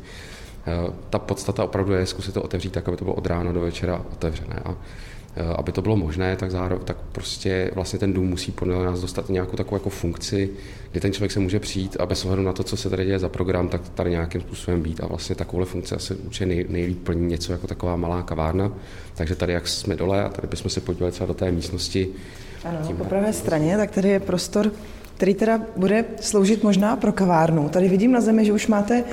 Eh, 0.67 0.93
ta 1.09 1.19
podstata 1.19 1.63
opravdu 1.63 1.93
je 1.93 2.05
zkusit 2.05 2.33
to 2.33 2.41
otevřít 2.41 2.73
tak, 2.73 2.87
aby 2.87 2.97
to 2.97 3.05
bylo 3.05 3.15
od 3.15 3.25
rána 3.25 3.51
do 3.51 3.59
večera 3.59 4.05
otevřené. 4.13 4.61
A 4.65 4.75
aby 5.55 5.71
to 5.71 5.81
bylo 5.81 5.97
možné, 5.97 6.35
tak, 6.35 6.51
zároveň, 6.51 6.85
tak 6.85 6.97
prostě 7.11 7.71
vlastně 7.75 7.99
ten 7.99 8.13
dům 8.13 8.27
musí 8.27 8.51
podle 8.51 8.85
nás 8.85 9.01
dostat 9.01 9.29
nějakou 9.29 9.57
takovou 9.57 9.75
jako 9.75 9.89
funkci, 9.89 10.49
kdy 10.91 11.01
ten 11.01 11.13
člověk 11.13 11.31
se 11.31 11.39
může 11.39 11.59
přijít 11.59 11.97
a 11.99 12.05
bez 12.05 12.25
ohledu 12.25 12.43
na 12.43 12.53
to, 12.53 12.63
co 12.63 12.77
se 12.77 12.89
tady 12.89 13.05
děje 13.05 13.19
za 13.19 13.29
program, 13.29 13.69
tak 13.69 13.89
tady 13.89 14.09
nějakým 14.09 14.41
způsobem 14.41 14.81
být. 14.81 15.03
A 15.03 15.07
vlastně 15.07 15.35
takovouhle 15.35 15.65
funkci 15.65 15.95
asi 15.95 16.15
určitě 16.15 16.45
nej, 16.45 16.65
nejlíp 16.69 17.03
plní 17.03 17.27
něco 17.27 17.51
jako 17.51 17.67
taková 17.67 17.95
malá 17.95 18.21
kavárna. 18.21 18.71
Takže 19.15 19.35
tady, 19.35 19.53
jak 19.53 19.67
jsme 19.67 19.95
dole, 19.95 20.23
a 20.23 20.29
tady 20.29 20.47
bychom 20.47 20.71
se 20.71 20.81
podívali 20.81 21.11
třeba 21.11 21.27
do 21.27 21.33
té 21.33 21.51
místnosti. 21.51 22.09
Ano, 22.63 22.79
tím... 22.87 22.97
po 22.97 23.05
pravé 23.05 23.33
straně, 23.33 23.77
tak 23.77 23.91
tady 23.91 24.09
je 24.09 24.19
prostor, 24.19 24.71
který 25.15 25.33
teda 25.33 25.61
bude 25.77 26.05
sloužit 26.21 26.63
možná 26.63 26.95
pro 26.95 27.11
kavárnu. 27.11 27.69
Tady 27.69 27.89
vidím 27.89 28.11
na 28.11 28.21
zemi, 28.21 28.45
že 28.45 28.53
už 28.53 28.67
máte 28.67 29.03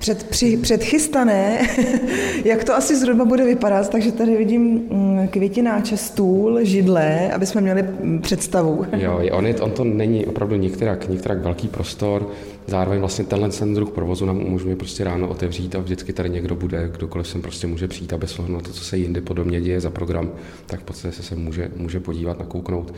před, 0.00 0.24
při, 0.24 0.56
předchystané, 0.56 1.68
jak 2.44 2.64
to 2.64 2.74
asi 2.74 2.96
zhruba 2.96 3.24
bude 3.24 3.44
vypadat, 3.44 3.88
takže 3.88 4.12
tady 4.12 4.36
vidím 4.36 4.62
mm, 4.62 5.28
květináče, 5.28 5.96
stůl, 5.96 6.58
židle, 6.62 7.32
aby 7.32 7.46
jsme 7.46 7.60
měli 7.60 7.82
mm, 7.82 8.20
představu. 8.20 8.86
Jo, 8.96 9.20
on, 9.32 9.46
je, 9.46 9.60
on 9.60 9.70
to 9.70 9.84
není 9.84 10.26
opravdu 10.26 10.56
některak, 10.56 11.08
některak 11.08 11.38
velký 11.38 11.68
prostor, 11.68 12.30
zároveň 12.66 13.00
vlastně 13.00 13.24
tenhle 13.24 13.48
ten 13.48 13.74
druh 13.74 13.90
provozu 13.90 14.26
nám 14.26 14.42
umožňuje 14.42 14.76
prostě 14.76 15.04
ráno 15.04 15.28
otevřít 15.28 15.74
a 15.74 15.78
vždycky 15.78 16.12
tady 16.12 16.30
někdo 16.30 16.54
bude, 16.54 16.90
kdokoliv 16.96 17.28
sem 17.28 17.42
prostě 17.42 17.66
může 17.66 17.88
přijít 17.88 18.12
a 18.12 18.18
bez 18.18 18.38
ohledu 18.38 18.54
na 18.54 18.60
to, 18.60 18.72
co 18.72 18.84
se 18.84 18.96
jinde 18.96 19.20
podobně 19.20 19.60
děje 19.60 19.80
za 19.80 19.90
program, 19.90 20.30
tak 20.66 20.80
v 20.80 20.84
podstatě 20.84 21.16
se, 21.16 21.22
se 21.22 21.34
může, 21.36 21.70
může 21.76 22.00
podívat, 22.00 22.38
nakouknout. 22.38 22.94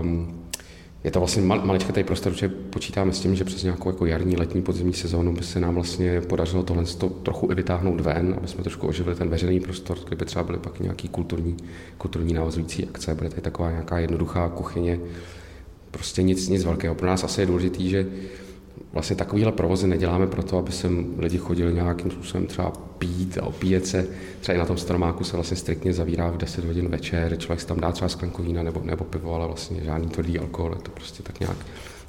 Um, 0.00 0.43
je 1.04 1.10
to 1.10 1.18
vlastně 1.18 1.42
mal, 1.42 1.60
maličkatý 1.64 2.04
prostor, 2.04 2.32
že 2.32 2.48
počítáme 2.48 3.12
s 3.12 3.20
tím, 3.20 3.34
že 3.34 3.44
přes 3.44 3.62
nějakou 3.62 3.88
jako 3.88 4.06
jarní, 4.06 4.36
letní, 4.36 4.62
podzimní 4.62 4.92
sezónu 4.92 5.32
by 5.32 5.42
se 5.42 5.60
nám 5.60 5.74
vlastně 5.74 6.20
podařilo 6.20 6.62
tohle 6.62 6.84
to 6.84 7.08
trochu 7.08 7.52
i 7.52 7.54
vytáhnout 7.54 8.00
ven, 8.00 8.34
aby 8.38 8.48
jsme 8.48 8.62
trošku 8.62 8.88
oživili 8.88 9.16
ten 9.16 9.28
veřejný 9.28 9.60
prostor, 9.60 9.98
kde 10.08 10.16
by 10.16 10.24
třeba 10.24 10.44
byly 10.44 10.58
pak 10.58 10.80
nějaký 10.80 11.08
kulturní, 11.08 11.56
kulturní 11.98 12.34
navazující 12.34 12.86
akce, 12.86 13.14
bude 13.14 13.28
tady 13.28 13.42
taková 13.42 13.70
nějaká 13.70 13.98
jednoduchá 13.98 14.48
kuchyně, 14.48 15.00
prostě 15.90 16.22
nic, 16.22 16.48
nic 16.48 16.64
velkého. 16.64 16.94
Pro 16.94 17.06
nás 17.06 17.24
asi 17.24 17.40
je 17.40 17.46
důležité, 17.46 17.82
že 17.82 18.06
vlastně 18.92 19.16
takovýhle 19.16 19.52
provozy 19.52 19.86
neděláme 19.86 20.26
proto, 20.26 20.58
aby 20.58 20.72
sem 20.72 21.06
lidi 21.18 21.38
chodili 21.38 21.74
nějakým 21.74 22.10
způsobem 22.10 22.46
třeba 22.46 22.72
pít 22.98 23.38
a 23.38 23.46
opíjet 23.46 23.86
se. 23.86 24.06
Třeba 24.40 24.56
i 24.56 24.58
na 24.58 24.66
tom 24.66 24.76
stromáku 24.76 25.24
se 25.24 25.36
vlastně 25.36 25.56
striktně 25.56 25.92
zavírá 25.92 26.30
v 26.30 26.36
10 26.36 26.64
hodin 26.64 26.88
večer, 26.88 27.36
člověk 27.36 27.60
si 27.60 27.66
tam 27.66 27.80
dá 27.80 27.92
třeba 27.92 28.08
sklenku 28.08 28.42
vína 28.42 28.62
nebo, 28.62 28.80
nebo 28.84 29.04
pivo, 29.04 29.34
ale 29.34 29.46
vlastně 29.46 29.80
žádný 29.84 30.08
tvrdý 30.08 30.38
alkohol, 30.38 30.72
je 30.72 30.82
to 30.82 30.90
prostě 30.90 31.22
tak 31.22 31.40
nějak. 31.40 31.56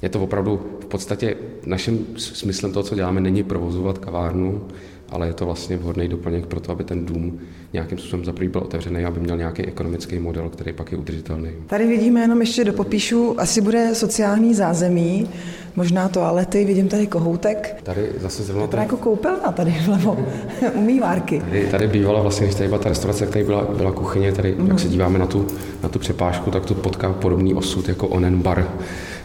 Je 0.02 0.08
to 0.08 0.22
opravdu 0.22 0.60
v 0.80 0.86
podstatě 0.86 1.36
naším 1.66 2.06
smyslem 2.16 2.72
toho, 2.72 2.82
co 2.82 2.94
děláme, 2.94 3.20
není 3.20 3.42
provozovat 3.42 3.98
kavárnu, 3.98 4.62
ale 5.08 5.26
je 5.26 5.32
to 5.32 5.44
vlastně 5.44 5.76
vhodný 5.76 6.08
doplněk 6.08 6.46
pro 6.46 6.60
to, 6.60 6.72
aby 6.72 6.84
ten 6.84 7.06
dům 7.06 7.38
nějakým 7.72 7.98
způsobem 7.98 8.24
za 8.24 8.32
byl 8.32 8.60
otevřený, 8.60 9.04
aby 9.04 9.20
měl 9.20 9.36
nějaký 9.36 9.62
ekonomický 9.62 10.18
model, 10.18 10.48
který 10.48 10.72
pak 10.72 10.92
je 10.92 10.98
udržitelný. 10.98 11.50
Tady 11.66 11.86
vidíme 11.86 12.20
jenom 12.20 12.40
ještě 12.40 12.64
do 12.64 12.72
popíšu, 12.72 13.40
asi 13.40 13.60
bude 13.60 13.94
sociální 13.94 14.54
zázemí, 14.54 15.28
možná 15.76 16.08
toalety, 16.08 16.64
vidím 16.64 16.88
tady 16.88 17.06
kohoutek. 17.06 17.76
Tady 17.82 18.12
zase 18.18 18.42
zrovna... 18.42 18.66
To 18.66 18.76
je 18.76 18.82
jako 18.82 18.96
koupelna 18.96 19.52
tady 19.52 19.76
vlevo, 19.86 20.26
umývárky. 20.74 21.40
Tady, 21.40 21.66
tady 21.66 21.88
bývala 21.88 22.22
vlastně, 22.22 22.46
když 22.46 22.56
tady 22.56 22.68
byla 22.68 22.80
ta 22.80 22.88
restaurace, 22.88 23.26
tady 23.26 23.44
byla, 23.44 23.64
byla 23.76 23.92
kuchyně, 23.92 24.32
tady, 24.32 24.54
mm. 24.58 24.66
jak 24.68 24.80
se 24.80 24.88
díváme 24.88 25.18
na 25.18 25.26
tu, 25.26 25.46
na 25.82 25.88
tu 25.88 25.98
přepážku, 25.98 26.50
tak 26.50 26.66
to 26.66 26.74
potká 26.74 27.12
podobný 27.12 27.54
osud 27.54 27.88
jako 27.88 28.08
onen 28.08 28.42
bar 28.42 28.68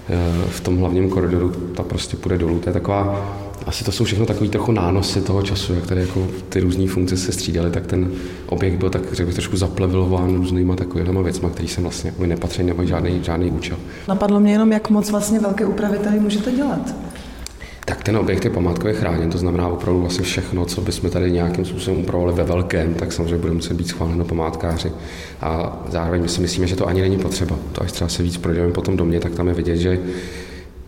eh, 0.09 0.15
v 0.49 0.61
tom 0.61 0.77
hlavním 0.77 1.09
koridoru, 1.09 1.49
ta 1.49 1.83
prostě 1.83 2.17
půjde 2.17 2.37
dolů. 2.37 2.59
To 2.59 2.69
je 2.69 2.73
taková 2.73 3.35
asi 3.65 3.83
to 3.83 3.91
jsou 3.91 4.03
všechno 4.03 4.25
takové 4.25 4.49
trochu 4.49 4.71
nánosy 4.71 5.21
toho 5.21 5.41
času, 5.41 5.73
jak 5.73 5.87
tady 5.87 6.01
jako 6.01 6.27
ty 6.49 6.59
různé 6.59 6.87
funkce 6.87 7.17
se 7.17 7.31
střídaly, 7.31 7.69
tak 7.71 7.85
ten 7.85 8.11
objekt 8.47 8.77
byl 8.77 8.89
tak, 8.89 9.13
řekl 9.13 9.27
bych, 9.27 9.35
trošku 9.35 9.57
zaplevilován 9.57 10.35
různýma 10.35 10.75
takovými 10.75 11.23
věcmi, 11.23 11.47
který 11.53 11.67
jsem 11.67 11.83
vlastně 11.83 12.09
jako 12.09 12.25
nepatří, 12.25 12.63
nemají 12.63 12.89
žádný, 12.89 13.23
žádný 13.23 13.51
účel. 13.51 13.77
Napadlo 14.07 14.39
mě 14.39 14.51
jenom, 14.51 14.71
jak 14.71 14.89
moc 14.89 15.11
vlastně 15.11 15.39
velké 15.39 15.65
úpravy 15.65 15.97
tady 15.97 16.19
můžete 16.19 16.51
dělat. 16.51 16.95
tak 17.85 18.03
ten 18.03 18.17
objekt 18.17 18.45
je 18.45 18.51
památkově 18.51 18.93
chráněn, 18.93 19.29
to 19.29 19.37
znamená 19.37 19.67
opravdu 19.67 20.01
vlastně 20.01 20.25
všechno, 20.25 20.65
co 20.65 20.81
bychom 20.81 21.09
tady 21.09 21.31
nějakým 21.31 21.65
způsobem 21.65 21.99
upravovali 21.99 22.33
ve 22.33 22.43
velkém, 22.43 22.93
tak 22.93 23.13
samozřejmě 23.13 23.37
bude 23.37 23.53
muset 23.53 23.73
být 23.73 23.87
schváleno 23.87 24.25
památkáři. 24.25 24.91
A 25.41 25.79
zároveň 25.89 26.21
my 26.21 26.29
si 26.29 26.41
myslíme, 26.41 26.67
že 26.67 26.75
to 26.75 26.87
ani 26.87 27.01
není 27.01 27.17
potřeba. 27.17 27.55
To 27.71 27.83
až 27.83 27.91
třeba 27.91 28.07
se 28.07 28.23
víc 28.23 28.37
projdeme 28.37 28.71
potom 28.71 28.97
do 28.97 29.05
mě, 29.05 29.19
tak 29.19 29.33
tam 29.33 29.47
je 29.47 29.53
vidět, 29.53 29.77
že 29.77 29.99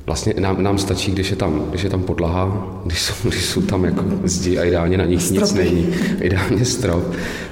Vlastně 0.05 0.33
nám, 0.39 0.63
nám 0.63 0.77
stačí, 0.77 1.11
když 1.11 1.29
je 1.29 1.35
tam, 1.35 1.65
když 1.69 1.83
je 1.83 1.89
tam 1.89 2.03
podlaha, 2.03 2.67
když 2.85 3.01
jsou, 3.01 3.29
když 3.29 3.45
jsou 3.45 3.61
tam 3.61 3.85
jako 3.85 4.03
zdi 4.23 4.59
a 4.59 4.63
ideálně 4.63 4.97
na 4.97 5.05
nich 5.05 5.21
Stropy. 5.21 5.41
nic 5.41 5.53
není, 5.53 5.87
ideálně 6.21 6.65
strop 6.65 7.03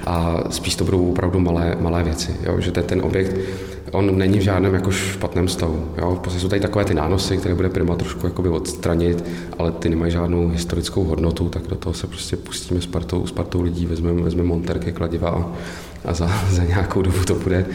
a 0.06 0.44
spíš 0.50 0.76
to 0.76 0.84
budou 0.84 1.12
opravdu 1.12 1.40
malé, 1.40 1.78
malé 1.80 2.04
věci, 2.04 2.36
jo? 2.44 2.60
že 2.60 2.72
ten, 2.72 2.84
ten 2.84 3.02
objekt, 3.02 3.36
on 3.92 4.18
není 4.18 4.40
v 4.40 4.42
žádném 4.42 4.74
jako 4.74 4.92
špatném 4.92 5.48
stavu. 5.48 5.86
Jo? 5.98 6.20
Prostě 6.22 6.40
jsou 6.40 6.50
tady 6.50 6.62
takové 6.62 6.86
ty 6.86 6.94
nánosy, 6.94 7.38
které 7.38 7.56
bude 7.56 7.70
prima 7.70 7.96
trošku 7.96 8.28
jakoby 8.28 8.50
odstranit, 8.50 9.26
ale 9.58 9.72
ty 9.72 9.90
nemají 9.90 10.12
žádnou 10.12 10.48
historickou 10.48 11.04
hodnotu, 11.04 11.50
tak 11.50 11.68
do 11.68 11.76
toho 11.76 11.94
se 11.94 12.08
prostě 12.08 12.38
pustíme 12.38 12.82
s 12.82 12.86
partou, 12.86 13.28
s 13.28 13.32
partou 13.32 13.62
lidí, 13.62 13.86
vezmeme, 13.86 14.22
vezmeme 14.22 14.48
monterky, 14.48 14.92
kladiva 14.92 15.30
a, 15.30 15.52
a 16.06 16.14
za, 16.14 16.28
za 16.50 16.64
nějakou 16.64 17.02
dobu 17.02 17.24
to 17.24 17.36
bude, 17.36 17.66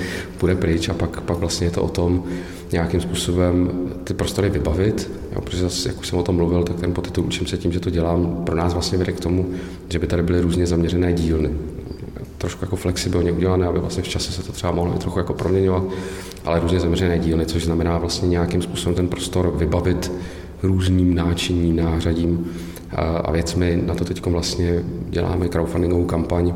bude 0.41 0.55
pryč 0.55 0.89
a 0.89 0.95
pak, 0.95 1.21
pak 1.21 1.39
vlastně 1.39 1.67
je 1.67 1.71
to 1.71 1.83
o 1.83 1.89
tom 1.89 2.25
nějakým 2.73 3.01
způsobem 3.01 3.71
ty 4.05 4.15
prostory 4.15 4.51
vybavit, 4.51 5.11
jo, 5.35 5.41
protože 5.41 5.63
zase, 5.63 5.89
jak 5.89 6.01
už 6.01 6.09
jsem 6.09 6.19
o 6.19 6.23
tom 6.23 6.37
mluvil, 6.37 6.63
tak 6.63 6.77
ten 6.77 6.93
podtitul 6.93 7.25
učím 7.25 7.47
se 7.47 7.57
tím, 7.57 7.73
že 7.73 7.81
to 7.81 7.91
dělám, 7.91 8.43
pro 8.47 8.57
nás 8.57 8.73
vlastně 8.73 8.99
vede 8.99 9.13
k 9.13 9.21
tomu, 9.21 9.51
že 9.89 9.99
by 9.99 10.07
tady 10.07 10.23
byly 10.23 10.41
různě 10.41 10.67
zaměřené 10.67 11.13
dílny. 11.13 11.51
Trošku 12.39 12.65
jako 12.65 12.77
flexibilně 12.77 13.33
udělané, 13.33 13.67
aby 13.67 13.79
vlastně 13.79 14.03
v 14.03 14.09
čase 14.09 14.33
se 14.33 14.43
to 14.43 14.53
třeba 14.53 14.73
mohlo 14.73 14.95
i 14.95 14.99
trochu 14.99 15.19
jako 15.19 15.35
proměňovat, 15.35 15.83
ale 16.45 16.61
různě 16.61 16.81
zaměřené 16.81 17.19
dílny, 17.19 17.47
což 17.47 17.65
znamená 17.65 17.99
vlastně 17.99 18.29
nějakým 18.29 18.63
způsobem 18.63 18.95
ten 18.95 19.09
prostor 19.09 19.53
vybavit 19.57 20.13
různým 20.63 21.15
náčiním, 21.15 21.77
nářadím 21.77 22.47
a, 22.91 23.03
a 23.03 23.33
věcmi. 23.33 23.83
Na 23.87 23.95
to 23.95 24.05
teď 24.05 24.27
vlastně 24.27 24.85
děláme 25.09 25.49
crowdfundingovou 25.49 26.05
kampaň, 26.05 26.55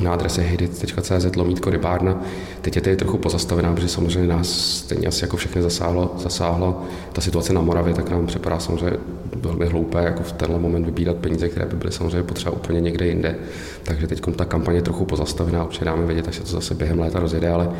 na 0.00 0.12
adrese 0.12 0.42
hidit.cz 0.42 1.36
lomítko 1.36 1.70
rybárna. 1.70 2.20
Teď 2.60 2.76
je 2.76 2.82
tady 2.82 2.96
trochu 2.96 3.18
pozastavená, 3.18 3.72
protože 3.72 3.88
samozřejmě 3.88 4.28
nás 4.28 4.48
stejně 4.50 5.06
asi 5.06 5.24
jako 5.24 5.36
všechny 5.36 5.62
zasáhlo, 5.62 6.14
zasáhlo 6.18 6.82
ta 7.12 7.20
situace 7.20 7.52
na 7.52 7.60
Moravě, 7.60 7.94
tak 7.94 8.10
nám 8.10 8.26
připadá 8.26 8.58
samozřejmě 8.58 8.96
velmi 9.36 9.66
hloupé 9.66 10.04
jako 10.04 10.22
v 10.22 10.32
tenhle 10.32 10.58
moment 10.58 10.84
vybírat 10.84 11.16
peníze, 11.16 11.48
které 11.48 11.66
by 11.66 11.76
byly 11.76 11.92
samozřejmě 11.92 12.22
potřeba 12.22 12.52
úplně 12.52 12.80
někde 12.80 13.06
jinde. 13.06 13.36
Takže 13.82 14.06
teď 14.06 14.20
ta 14.36 14.44
kampaně 14.44 14.78
je 14.78 14.82
trochu 14.82 15.04
pozastavená, 15.04 15.64
určitě 15.64 15.84
dáme 15.84 16.06
vědět, 16.06 16.28
až 16.28 16.34
se 16.34 16.42
to 16.42 16.48
zase 16.48 16.74
během 16.74 17.00
léta 17.00 17.20
rozjede, 17.20 17.48
ale 17.48 17.70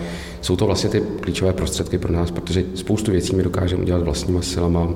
jsou 0.41 0.57
to 0.57 0.67
vlastně 0.67 0.91
ty 0.91 1.03
klíčové 1.21 1.53
prostředky 1.53 1.99
pro 1.99 2.13
nás, 2.13 2.31
protože 2.31 2.65
spoustu 2.75 3.11
věcí 3.11 3.37
my 3.37 3.43
dokážeme 3.43 3.83
udělat 3.83 4.03
vlastníma 4.03 4.43
silama 4.43 4.89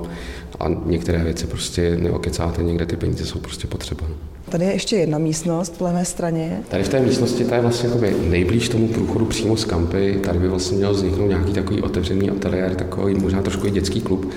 a 0.60 0.68
některé 0.84 1.24
věci 1.24 1.46
prostě 1.46 1.96
neokecáte, 1.96 2.62
někde 2.62 2.86
ty 2.86 2.96
peníze 2.96 3.26
jsou 3.26 3.38
prostě 3.38 3.66
potřeba. 3.66 4.06
Tady 4.48 4.64
je 4.64 4.72
ještě 4.72 4.96
jedna 4.96 5.18
místnost 5.18 5.74
v 5.76 5.80
levé 5.80 6.04
straně. 6.04 6.60
Tady 6.68 6.84
v 6.84 6.88
té 6.88 7.00
místnosti, 7.00 7.44
ta 7.44 7.56
je 7.56 7.62
vlastně 7.62 7.90
nejblíž 8.28 8.68
tomu 8.68 8.88
průchodu 8.88 9.24
přímo 9.24 9.56
z 9.56 9.64
kampy. 9.64 10.20
Tady 10.24 10.38
by 10.38 10.48
vlastně 10.48 10.76
měl 10.76 10.92
vzniknout 10.92 11.28
nějaký 11.28 11.52
takový 11.52 11.82
otevřený 11.82 12.30
ateliér, 12.30 12.74
takový 12.74 13.14
možná 13.14 13.42
trošku 13.42 13.66
i 13.66 13.70
dětský 13.70 14.00
klub, 14.00 14.30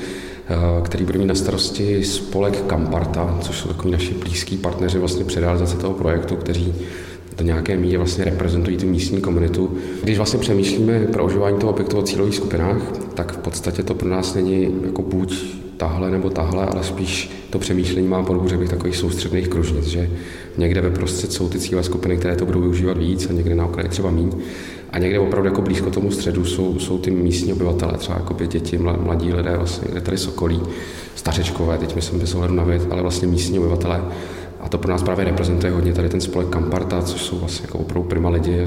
eh, 0.49 0.55
který 0.83 1.05
bude 1.05 1.19
mít 1.19 1.25
na 1.25 1.35
starosti 1.35 2.03
spolek 2.03 2.61
Kamparta, 2.61 3.37
což 3.41 3.57
jsou 3.57 3.67
takový 3.67 3.91
naši 3.91 4.13
blízký 4.13 4.57
partneři 4.57 4.99
vlastně 4.99 5.25
při 5.25 5.39
realizaci 5.39 5.77
toho 5.77 5.93
projektu, 5.93 6.35
kteří 6.35 6.73
do 7.37 7.45
nějaké 7.45 7.77
míry 7.77 7.97
vlastně 7.97 8.23
reprezentují 8.23 8.77
tu 8.77 8.85
místní 8.85 9.21
komunitu. 9.21 9.77
Když 10.03 10.17
vlastně 10.17 10.39
přemýšlíme 10.39 10.99
pro 10.99 11.25
oživání 11.25 11.57
toho 11.57 11.71
objektu 11.71 11.97
o 11.97 12.03
cílových 12.03 12.35
skupinách, 12.35 12.81
tak 13.13 13.31
v 13.31 13.37
podstatě 13.37 13.83
to 13.83 13.93
pro 13.93 14.09
nás 14.09 14.33
není 14.33 14.75
jako 14.85 15.01
buď 15.01 15.59
tahle 15.79 16.11
nebo 16.11 16.29
tahle, 16.29 16.65
ale 16.65 16.83
spíš 16.83 17.31
to 17.49 17.59
přemýšlení 17.59 18.07
má 18.07 18.23
podobu, 18.23 18.47
řekl 18.47 18.59
bych, 18.59 18.69
takových 18.69 18.97
soustředných 18.97 19.47
kružnic, 19.47 19.85
že 19.85 20.09
někde 20.57 20.81
ve 20.81 20.89
prostřed 20.89 21.33
jsou 21.33 21.49
ty 21.49 21.59
cílové 21.59 21.83
skupiny, 21.83 22.17
které 22.17 22.35
to 22.35 22.45
budou 22.45 22.61
využívat 22.61 22.97
víc 22.97 23.29
a 23.29 23.33
někde 23.33 23.55
na 23.55 23.65
okraji 23.65 23.89
třeba 23.89 24.11
míň. 24.11 24.31
A 24.89 24.99
někde 24.99 25.19
opravdu 25.19 25.49
jako 25.49 25.61
blízko 25.61 25.89
tomu 25.89 26.11
středu 26.11 26.45
jsou, 26.45 26.79
jsou 26.79 26.97
ty 26.97 27.11
místní 27.11 27.53
obyvatele, 27.53 27.97
třeba 27.97 28.17
jako 28.17 28.45
děti, 28.45 28.77
mladí 28.77 29.33
lidé, 29.33 29.57
vlastně, 29.57 29.87
kde 29.91 30.01
tady 30.01 30.17
sokolí, 30.17 30.61
stařečkové, 31.15 31.77
teď 31.77 31.95
myslím 31.95 32.19
bez 32.19 32.35
ohledu 32.35 32.53
na 32.53 32.63
věc, 32.63 32.83
ale 32.89 33.01
vlastně 33.01 33.27
místní 33.27 33.59
obyvatele. 33.59 34.01
A 34.59 34.69
to 34.69 34.77
pro 34.77 34.91
nás 34.91 35.03
právě 35.03 35.25
reprezentuje 35.25 35.73
hodně 35.73 35.93
tady 35.93 36.09
ten 36.09 36.21
spolek 36.21 36.49
Kamparta, 36.49 37.01
což 37.01 37.21
jsou 37.21 37.39
vlastně 37.39 37.65
jako 37.65 37.77
opravdu 37.77 38.09
prima 38.09 38.29
lidi, 38.29 38.65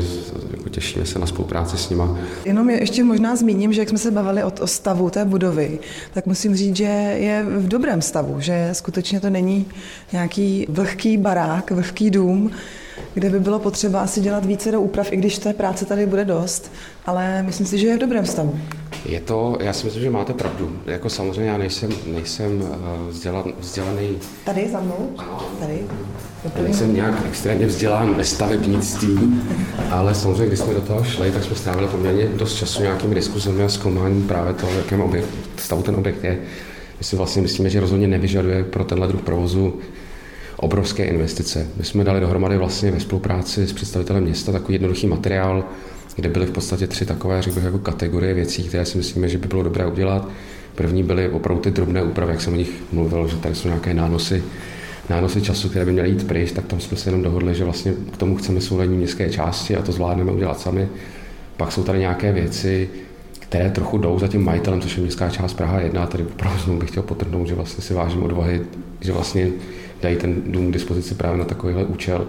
těšíme 0.72 1.06
se 1.06 1.18
na 1.18 1.26
spolupráci 1.26 1.76
s 1.78 1.90
nima. 1.90 2.18
Jenom 2.44 2.70
ještě 2.70 3.04
možná 3.04 3.36
zmíním, 3.36 3.72
že 3.72 3.80
jak 3.80 3.88
jsme 3.88 3.98
se 3.98 4.10
bavili 4.10 4.44
o, 4.44 4.52
o 4.60 4.66
stavu 4.66 5.10
té 5.10 5.24
budovy, 5.24 5.78
tak 6.14 6.26
musím 6.26 6.56
říct, 6.56 6.76
že 6.76 6.84
je 7.18 7.46
v 7.48 7.68
dobrém 7.68 8.02
stavu, 8.02 8.40
že 8.40 8.68
skutečně 8.72 9.20
to 9.20 9.30
není 9.30 9.66
nějaký 10.12 10.66
vlhký 10.68 11.16
barák, 11.16 11.70
vlhký 11.70 12.10
dům, 12.10 12.50
kde 13.14 13.30
by 13.30 13.40
bylo 13.40 13.58
potřeba 13.58 14.00
asi 14.00 14.20
dělat 14.20 14.44
více 14.44 14.72
do 14.72 14.80
úprav, 14.80 15.12
i 15.12 15.16
když 15.16 15.38
té 15.38 15.52
práce 15.52 15.84
tady 15.84 16.06
bude 16.06 16.24
dost, 16.24 16.72
ale 17.06 17.42
myslím 17.42 17.66
si, 17.66 17.78
že 17.78 17.86
je 17.86 17.96
v 17.96 18.00
dobrém 18.00 18.26
stavu. 18.26 18.58
Je 19.06 19.20
to, 19.20 19.56
já 19.60 19.72
si 19.72 19.84
myslím, 19.84 20.02
že 20.02 20.10
máte 20.10 20.32
pravdu. 20.32 20.76
Jako 20.86 21.08
samozřejmě 21.08 21.50
já 21.50 21.58
nejsem, 21.58 21.90
nejsem 22.06 22.62
eh, 22.62 23.10
vzdělan, 23.10 23.44
vzdělaný. 23.60 24.08
Tady 24.44 24.68
za 24.72 24.80
mnou? 24.80 25.10
Tady. 25.60 25.78
Já 26.56 26.62
nejsem 26.62 26.94
nějak 26.94 27.14
extrémně 27.26 27.66
vzdělán 27.66 28.14
ve 28.14 28.24
stavebnictví, 28.24 29.42
ale 29.90 30.14
samozřejmě, 30.14 30.46
když 30.46 30.58
jsme 30.58 30.74
do 30.74 30.80
toho 30.80 31.04
šli, 31.04 31.30
tak 31.30 31.44
jsme 31.44 31.56
strávili 31.56 31.88
poměrně 31.88 32.28
dost 32.28 32.56
času 32.56 32.82
nějakými 32.82 33.14
diskuzemi 33.14 33.64
a 33.64 33.68
zkoumáním 33.68 34.28
právě 34.28 34.54
toho, 34.54 34.72
jakém 34.72 35.00
objekt, 35.00 35.28
stavu 35.56 35.82
ten 35.82 35.94
objekt 35.94 36.24
je. 36.24 36.38
My 36.98 37.04
si 37.04 37.16
vlastně 37.16 37.42
myslíme, 37.42 37.70
že 37.70 37.80
rozhodně 37.80 38.08
nevyžaduje 38.08 38.64
pro 38.64 38.84
tenhle 38.84 39.08
druh 39.08 39.22
provozu 39.22 39.74
obrovské 40.62 41.04
investice. 41.04 41.66
My 41.76 41.84
jsme 41.84 42.04
dali 42.04 42.20
dohromady 42.20 42.56
vlastně 42.56 42.90
ve 42.90 43.00
spolupráci 43.00 43.66
s 43.66 43.72
představitelem 43.72 44.22
města 44.22 44.52
takový 44.52 44.74
jednoduchý 44.74 45.06
materiál, 45.06 45.64
kde 46.16 46.28
byly 46.28 46.46
v 46.46 46.50
podstatě 46.50 46.86
tři 46.86 47.06
takové, 47.06 47.42
řekl 47.42 47.54
bych, 47.54 47.64
jako 47.64 47.78
kategorie 47.78 48.34
věcí, 48.34 48.62
které 48.62 48.84
si 48.84 48.98
myslíme, 48.98 49.28
že 49.28 49.38
by 49.38 49.48
bylo 49.48 49.62
dobré 49.62 49.86
udělat. 49.86 50.28
První 50.74 51.02
byly 51.02 51.28
opravdu 51.28 51.62
ty 51.62 51.70
drobné 51.70 52.02
úpravy, 52.02 52.32
jak 52.32 52.40
jsem 52.40 52.52
o 52.52 52.56
nich 52.56 52.70
mluvil, 52.92 53.28
že 53.28 53.36
tady 53.36 53.54
jsou 53.54 53.68
nějaké 53.68 53.94
nánosy, 53.94 54.42
nánosy 55.10 55.42
času, 55.42 55.68
které 55.68 55.84
by 55.84 55.92
měly 55.92 56.08
jít 56.08 56.26
pryč, 56.26 56.52
tak 56.52 56.66
tam 56.66 56.80
jsme 56.80 56.96
se 56.96 57.08
jenom 57.08 57.22
dohodli, 57.22 57.54
že 57.54 57.64
vlastně 57.64 57.92
k 58.12 58.16
tomu 58.16 58.36
chceme 58.36 58.60
soulední 58.60 58.96
městské 58.96 59.30
části 59.30 59.76
a 59.76 59.82
to 59.82 59.92
zvládneme 59.92 60.32
udělat 60.32 60.60
sami. 60.60 60.88
Pak 61.56 61.72
jsou 61.72 61.82
tady 61.82 61.98
nějaké 61.98 62.32
věci, 62.32 62.88
které 63.38 63.70
trochu 63.70 63.98
jdou 63.98 64.18
za 64.18 64.28
tím 64.28 64.44
majitelem, 64.44 64.80
což 64.80 64.96
je 64.96 65.02
městská 65.02 65.30
část 65.30 65.54
Praha 65.54 65.80
1. 65.80 66.06
Tady 66.06 66.24
opravdu 66.24 66.76
bych 66.76 66.90
chtěl 66.90 67.02
potrhnout, 67.02 67.48
že 67.48 67.54
vlastně 67.54 67.84
si 67.84 67.94
vážím 67.94 68.22
odvahy, 68.22 68.60
že 69.00 69.12
vlastně 69.12 69.50
dají 70.02 70.16
ten 70.16 70.42
dům 70.46 70.70
k 70.70 70.72
dispozici 70.72 71.14
právě 71.14 71.38
na 71.38 71.44
takovýhle 71.44 71.84
účel. 71.84 72.26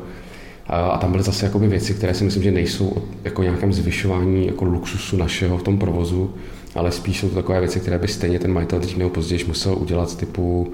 A 0.68 0.98
tam 0.98 1.12
byly 1.12 1.24
zase 1.24 1.46
jakoby 1.46 1.68
věci, 1.68 1.94
které 1.94 2.14
si 2.14 2.24
myslím, 2.24 2.44
že 2.44 2.52
nejsou 2.52 3.04
jako 3.24 3.44
nějakém 3.44 3.74
zvyšování 3.74 4.48
jako 4.48 4.66
luxusu 4.66 5.18
našeho 5.18 5.58
v 5.58 5.64
tom 5.64 5.78
provozu, 5.78 6.34
ale 6.76 6.92
spíš 6.92 7.20
jsou 7.20 7.30
to 7.30 7.36
takové 7.36 7.60
věci, 7.60 7.80
které 7.80 7.98
by 7.98 8.08
stejně 8.08 8.40
ten 8.40 8.54
majitel 8.54 8.80
dřív 8.80 8.98
nebo 8.98 9.10
později 9.10 9.46
musel 9.48 9.76
udělat 9.76 10.18
typu 10.18 10.74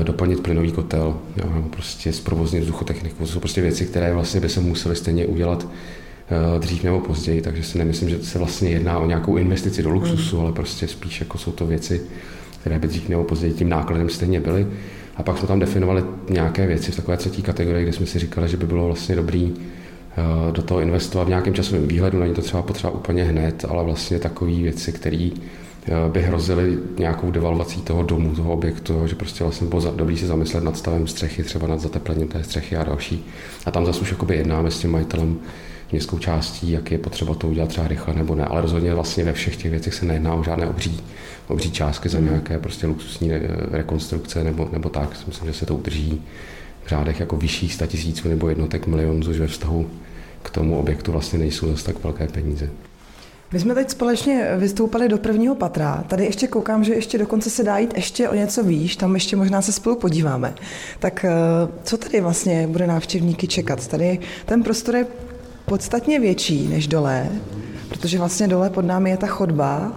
eh, 0.00 0.04
doplnit 0.04 0.40
plynový 0.40 0.72
kotel, 0.72 1.16
jo, 1.36 1.50
nebo 1.54 1.68
prostě 1.68 2.12
zprovoznit 2.12 2.62
vzduchotechniku. 2.62 3.16
To 3.18 3.26
jsou 3.26 3.40
prostě 3.40 3.60
věci, 3.60 3.86
které 3.86 4.14
vlastně 4.14 4.40
by 4.40 4.48
se 4.48 4.60
museli 4.60 4.96
stejně 4.96 5.26
udělat 5.26 5.66
eh, 5.66 6.58
dřív 6.58 6.84
nebo 6.84 7.00
později, 7.00 7.42
takže 7.42 7.62
si 7.62 7.78
nemyslím, 7.78 8.08
že 8.08 8.22
se 8.22 8.38
vlastně 8.38 8.70
jedná 8.70 8.98
o 8.98 9.06
nějakou 9.06 9.36
investici 9.36 9.82
do 9.82 9.90
luxusu, 9.90 10.36
mm. 10.36 10.42
ale 10.42 10.52
prostě 10.52 10.88
spíš 10.88 11.20
jako 11.20 11.38
jsou 11.38 11.52
to 11.52 11.66
věci, 11.66 12.00
které 12.60 12.78
by 12.78 12.88
dřív 12.88 13.08
nebo 13.08 13.24
později 13.24 13.52
tím 13.52 13.68
nákladem 13.68 14.08
stejně 14.08 14.40
byly. 14.40 14.66
A 15.18 15.22
pak 15.22 15.38
jsme 15.38 15.48
tam 15.48 15.58
definovali 15.58 16.04
nějaké 16.30 16.66
věci 16.66 16.92
v 16.92 16.96
takové 16.96 17.16
třetí 17.16 17.42
kategorii, 17.42 17.82
kde 17.82 17.92
jsme 17.92 18.06
si 18.06 18.18
říkali, 18.18 18.48
že 18.48 18.56
by 18.56 18.66
bylo 18.66 18.86
vlastně 18.86 19.16
dobrý 19.16 19.54
eh, 19.56 20.52
do 20.52 20.62
toho 20.62 20.80
investovat 20.80 21.24
v 21.24 21.28
nějakém 21.28 21.54
časovém 21.54 21.88
výhledu. 21.88 22.18
Není 22.18 22.34
to 22.34 22.42
třeba 22.42 22.62
potřeba 22.62 22.92
úplně 22.92 23.24
hned, 23.24 23.64
ale 23.68 23.84
vlastně 23.84 24.18
takové 24.18 24.52
věci, 24.52 24.92
které 24.92 25.30
eh, 25.30 25.92
by 26.08 26.22
hrozily 26.22 26.78
nějakou 26.98 27.30
devalvací 27.30 27.82
toho 27.82 28.02
domu, 28.02 28.34
toho 28.34 28.52
objektu, 28.52 29.06
že 29.06 29.14
prostě 29.14 29.44
vlastně 29.44 29.66
bylo 29.66 29.92
dobrý 29.96 30.18
si 30.18 30.26
zamyslet 30.26 30.64
nad 30.64 30.76
stavem 30.76 31.06
střechy, 31.06 31.42
třeba 31.42 31.66
nad 31.66 31.80
zateplením 31.80 32.28
té 32.28 32.44
střechy 32.44 32.76
a 32.76 32.84
další. 32.84 33.26
A 33.66 33.70
tam 33.70 33.86
zase 33.86 34.00
už 34.00 34.14
jednáme 34.32 34.70
s 34.70 34.78
tím 34.78 34.90
majitelem 34.90 35.38
městskou 35.92 36.18
částí, 36.18 36.70
jak 36.70 36.90
je 36.90 36.98
potřeba 36.98 37.34
to 37.34 37.48
udělat 37.48 37.68
třeba 37.68 37.88
rychle 37.88 38.14
nebo 38.14 38.34
ne, 38.34 38.44
ale 38.44 38.60
rozhodně 38.60 38.94
vlastně 38.94 39.24
ve 39.24 39.32
všech 39.32 39.56
těch 39.56 39.70
věcech 39.70 39.94
se 39.94 40.06
nejedná 40.06 40.34
o 40.34 40.44
žádné 40.44 40.66
obří, 40.66 41.00
obří 41.48 41.70
částky 41.70 42.08
za 42.08 42.20
nějaké 42.20 42.58
prostě 42.58 42.86
luxusní 42.86 43.30
rekonstrukce 43.70 44.44
nebo, 44.44 44.68
nebo 44.72 44.88
tak. 44.88 45.26
Myslím, 45.26 45.48
že 45.48 45.58
se 45.58 45.66
to 45.66 45.76
udrží 45.76 46.22
v 46.84 46.88
řádech 46.88 47.20
jako 47.20 47.36
vyšších 47.36 47.82
tisíců 47.86 48.28
nebo 48.28 48.48
jednotek 48.48 48.86
milionů, 48.86 49.22
což 49.22 49.38
ve 49.38 49.46
vztahu 49.46 49.90
k 50.42 50.50
tomu 50.50 50.78
objektu 50.78 51.12
vlastně 51.12 51.38
nejsou 51.38 51.68
zase 51.68 51.84
tak 51.84 52.04
velké 52.04 52.26
peníze. 52.26 52.70
My 53.52 53.60
jsme 53.60 53.74
teď 53.74 53.90
společně 53.90 54.48
vystoupali 54.56 55.08
do 55.08 55.18
prvního 55.18 55.54
patra. 55.54 56.04
Tady 56.08 56.24
ještě 56.24 56.46
koukám, 56.46 56.84
že 56.84 56.94
ještě 56.94 57.18
dokonce 57.18 57.50
se 57.50 57.64
dá 57.64 57.78
jít 57.78 57.96
ještě 57.96 58.28
o 58.28 58.34
něco 58.34 58.64
výš, 58.64 58.96
tam 58.96 59.14
ještě 59.14 59.36
možná 59.36 59.62
se 59.62 59.72
spolu 59.72 59.96
podíváme. 59.96 60.54
Tak 60.98 61.24
eh, 61.24 61.30
co 61.82 61.96
tady 61.96 62.20
vlastně 62.20 62.66
bude 62.66 62.86
návštěvníky 62.86 63.46
čekat? 63.46 63.86
Tady 63.88 64.18
ten 64.46 64.62
prostor 64.62 64.96
je 64.96 65.06
podstatně 65.68 66.20
větší 66.20 66.68
než 66.68 66.86
dole, 66.86 67.28
protože 67.88 68.18
vlastně 68.18 68.48
dole 68.48 68.70
pod 68.70 68.84
námi 68.84 69.10
je 69.10 69.16
ta 69.16 69.26
chodba 69.26 69.92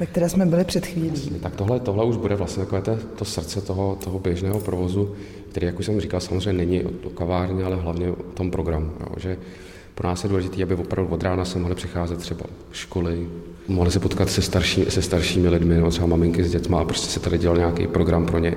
ve 0.00 0.06
které 0.06 0.28
jsme 0.28 0.46
byli 0.46 0.64
před 0.64 0.86
chvílí. 0.86 1.30
Tak 1.42 1.56
tohle, 1.56 1.80
tohle 1.80 2.04
už 2.04 2.16
bude 2.16 2.34
vlastně 2.34 2.64
takové 2.64 2.82
to, 2.82 2.96
to 3.16 3.24
srdce 3.24 3.60
toho, 3.60 3.98
toho 4.04 4.18
běžného 4.18 4.60
provozu, 4.60 5.14
který, 5.50 5.66
jak 5.66 5.78
už 5.78 5.86
jsem 5.86 6.00
říkal, 6.00 6.20
samozřejmě 6.20 6.52
není 6.52 6.84
o, 6.84 6.90
o 7.06 7.10
kavárně, 7.10 7.64
ale 7.64 7.76
hlavně 7.76 8.10
o 8.10 8.22
tom 8.34 8.50
programu. 8.50 8.90
Jo, 9.00 9.06
že 9.16 9.38
pro 9.94 10.08
nás 10.08 10.24
je 10.24 10.28
důležité, 10.28 10.62
aby 10.62 10.74
opravdu 10.74 11.14
od 11.14 11.22
rána 11.22 11.44
se 11.44 11.58
mohli 11.58 11.74
přicházet 11.74 12.18
třeba 12.18 12.46
školy, 12.72 13.28
mohli 13.68 13.90
se 13.90 14.00
potkat 14.00 14.30
se, 14.30 14.42
starší, 14.42 14.84
se 14.88 15.02
staršími 15.02 15.48
lidmi, 15.48 15.80
no, 15.80 15.90
třeba 15.90 16.06
maminky 16.06 16.44
s 16.44 16.50
dětmi 16.50 16.76
a 16.78 16.84
prostě 16.84 17.06
se 17.06 17.20
tady 17.20 17.38
dělal 17.38 17.56
nějaký 17.56 17.86
program 17.86 18.26
pro 18.26 18.38
ně. 18.38 18.54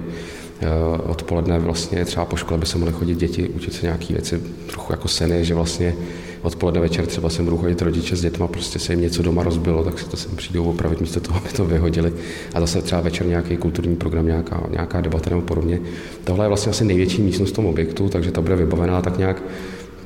Eh, 0.61 1.01
odpoledne 1.01 1.59
vlastně 1.59 2.05
třeba 2.05 2.25
po 2.25 2.35
škole 2.35 2.59
by 2.59 2.65
se 2.65 2.77
mohly 2.77 2.93
chodit 2.93 3.17
děti, 3.17 3.49
učit 3.49 3.73
se 3.73 3.85
nějaké 3.85 4.13
věci, 4.13 4.41
trochu 4.67 4.93
jako 4.93 5.07
seny, 5.07 5.45
že 5.45 5.53
vlastně 5.53 5.95
odpoledne 6.41 6.81
večer 6.81 7.05
třeba 7.05 7.29
sem 7.29 7.45
budou 7.45 7.57
chodit 7.57 7.81
rodiče 7.81 8.15
s 8.15 8.21
dětma, 8.21 8.47
prostě 8.47 8.79
se 8.79 8.93
jim 8.93 9.01
něco 9.01 9.23
doma 9.23 9.43
rozbilo, 9.43 9.83
tak 9.83 9.99
si 9.99 10.05
to 10.05 10.17
sem 10.17 10.35
přijdou 10.35 10.63
opravit 10.63 11.01
místo 11.01 11.19
toho, 11.19 11.39
aby 11.39 11.49
to 11.49 11.65
vyhodili. 11.65 12.13
A 12.53 12.59
zase 12.59 12.81
třeba 12.81 13.01
večer 13.01 13.27
nějaký 13.27 13.57
kulturní 13.57 13.95
program, 13.95 14.25
nějaká, 14.25 14.63
nějaká 14.71 15.01
debata 15.01 15.29
nebo 15.29 15.41
podobně. 15.41 15.79
Tohle 16.23 16.45
je 16.45 16.47
vlastně 16.47 16.69
asi 16.69 16.85
největší 16.85 17.21
místnost 17.21 17.49
v 17.49 17.55
tom 17.55 17.65
objektu, 17.65 18.09
takže 18.09 18.31
ta 18.31 18.41
bude 18.41 18.55
vybavená 18.55 19.01
tak 19.01 19.17
nějak 19.17 19.43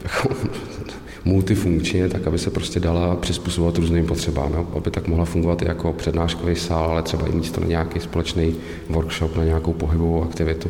jako 0.03 0.29
multifunkčně, 1.25 2.09
tak 2.09 2.27
aby 2.27 2.39
se 2.39 2.49
prostě 2.49 2.79
dala 2.79 3.15
přizpůsobovat 3.15 3.77
různým 3.77 4.05
potřebám, 4.05 4.53
jo? 4.53 4.67
aby 4.75 4.91
tak 4.91 5.07
mohla 5.07 5.25
fungovat 5.25 5.61
i 5.61 5.67
jako 5.67 5.93
přednáškový 5.93 6.55
sál, 6.55 6.89
ale 6.89 7.03
třeba 7.03 7.27
i 7.27 7.31
místo 7.31 7.61
na 7.61 7.67
nějaký 7.67 7.99
společný 7.99 8.55
workshop, 8.89 9.37
na 9.37 9.43
nějakou 9.43 9.73
pohybovou 9.73 10.23
aktivitu. 10.23 10.69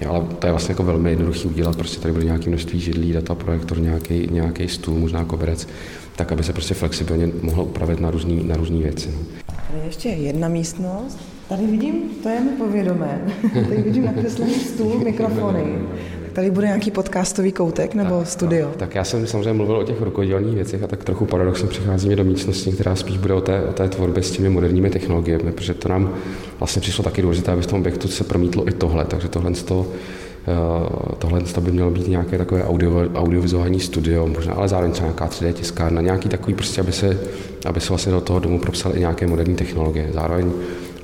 Jo, 0.00 0.10
ale 0.10 0.24
to 0.38 0.46
je 0.46 0.52
vlastně 0.52 0.72
jako 0.72 0.82
velmi 0.82 1.10
jednoduchý 1.10 1.48
udělat, 1.48 1.76
prostě 1.76 2.00
tady 2.00 2.12
bude 2.12 2.24
nějaké 2.24 2.48
množství 2.48 2.80
židlí, 2.80 3.12
data, 3.12 3.34
projektor, 3.34 3.80
nějaký, 3.80 4.28
nějaký 4.30 4.68
stůl, 4.68 4.98
možná 4.98 5.24
koberec, 5.24 5.68
tak 6.16 6.32
aby 6.32 6.44
se 6.44 6.52
prostě 6.52 6.74
flexibilně 6.74 7.30
mohlo 7.42 7.64
upravit 7.64 8.00
na 8.00 8.10
různé 8.10 8.42
na 8.42 8.56
různý 8.56 8.82
věci. 8.82 9.08
No. 9.14 9.18
Tady 9.46 9.78
je 9.78 9.84
ještě 9.84 10.08
jedna 10.08 10.48
místnost, 10.48 11.18
Tady 11.48 11.66
vidím, 11.66 11.94
to 12.22 12.28
je 12.28 12.40
mi 12.40 12.50
povědomé, 12.50 13.20
tady 13.54 13.82
vidím 13.82 14.04
nakreslený 14.04 14.54
stůl, 14.54 14.98
mikrofony. 14.98 15.78
Tady 16.34 16.50
bude 16.50 16.66
nějaký 16.66 16.90
podcastový 16.90 17.52
koutek 17.52 17.94
nebo 17.94 18.18
tak, 18.18 18.28
studio? 18.28 18.68
Tak, 18.68 18.76
tak 18.76 18.94
já 18.94 19.04
jsem 19.04 19.26
samozřejmě 19.26 19.52
mluvil 19.52 19.76
o 19.76 19.84
těch 19.84 20.02
rukodělných 20.02 20.54
věcech 20.54 20.82
a 20.82 20.86
tak 20.86 21.04
trochu 21.04 21.26
paradoxně 21.26 21.68
přicházíme 21.68 22.16
do 22.16 22.24
místnosti, 22.24 22.72
která 22.72 22.96
spíš 22.96 23.18
bude 23.18 23.34
o 23.34 23.40
té, 23.40 23.62
o 23.62 23.72
té 23.72 23.88
tvorbě 23.88 24.22
s 24.22 24.30
těmi 24.30 24.48
moderními 24.48 24.90
technologiemi, 24.90 25.52
protože 25.52 25.74
to 25.74 25.88
nám 25.88 26.14
vlastně 26.58 26.82
přišlo 26.82 27.04
taky 27.04 27.22
důležité, 27.22 27.52
aby 27.52 27.62
v 27.62 27.66
tom 27.66 27.80
objektu 27.80 28.08
se 28.08 28.24
promítlo 28.24 28.68
i 28.68 28.72
tohle, 28.72 29.04
takže 29.04 29.28
tohle 29.28 29.54
z 29.54 29.62
toho 29.62 29.86
eh, 30.48 31.14
tohle 31.18 31.40
by 31.60 31.72
mělo 31.72 31.90
být 31.90 32.08
nějaké 32.08 32.38
takové 32.38 32.64
audio, 32.64 33.10
audiovizuální 33.14 33.80
studio, 33.80 34.26
možná, 34.26 34.54
ale 34.54 34.68
zároveň 34.68 34.92
třeba 34.92 35.06
nějaká 35.06 35.28
3D 35.28 35.52
tiskárna, 35.52 36.00
nějaký 36.00 36.28
takový 36.28 36.54
prostě, 36.54 36.80
aby 36.80 36.92
se, 36.92 37.18
aby 37.66 37.80
se 37.80 37.88
vlastně 37.88 38.12
do 38.12 38.20
toho 38.20 38.38
domu 38.38 38.58
propsal 38.58 38.96
i 38.96 39.00
nějaké 39.00 39.26
moderní 39.26 39.54
technologie. 39.56 40.10
Zároveň 40.12 40.52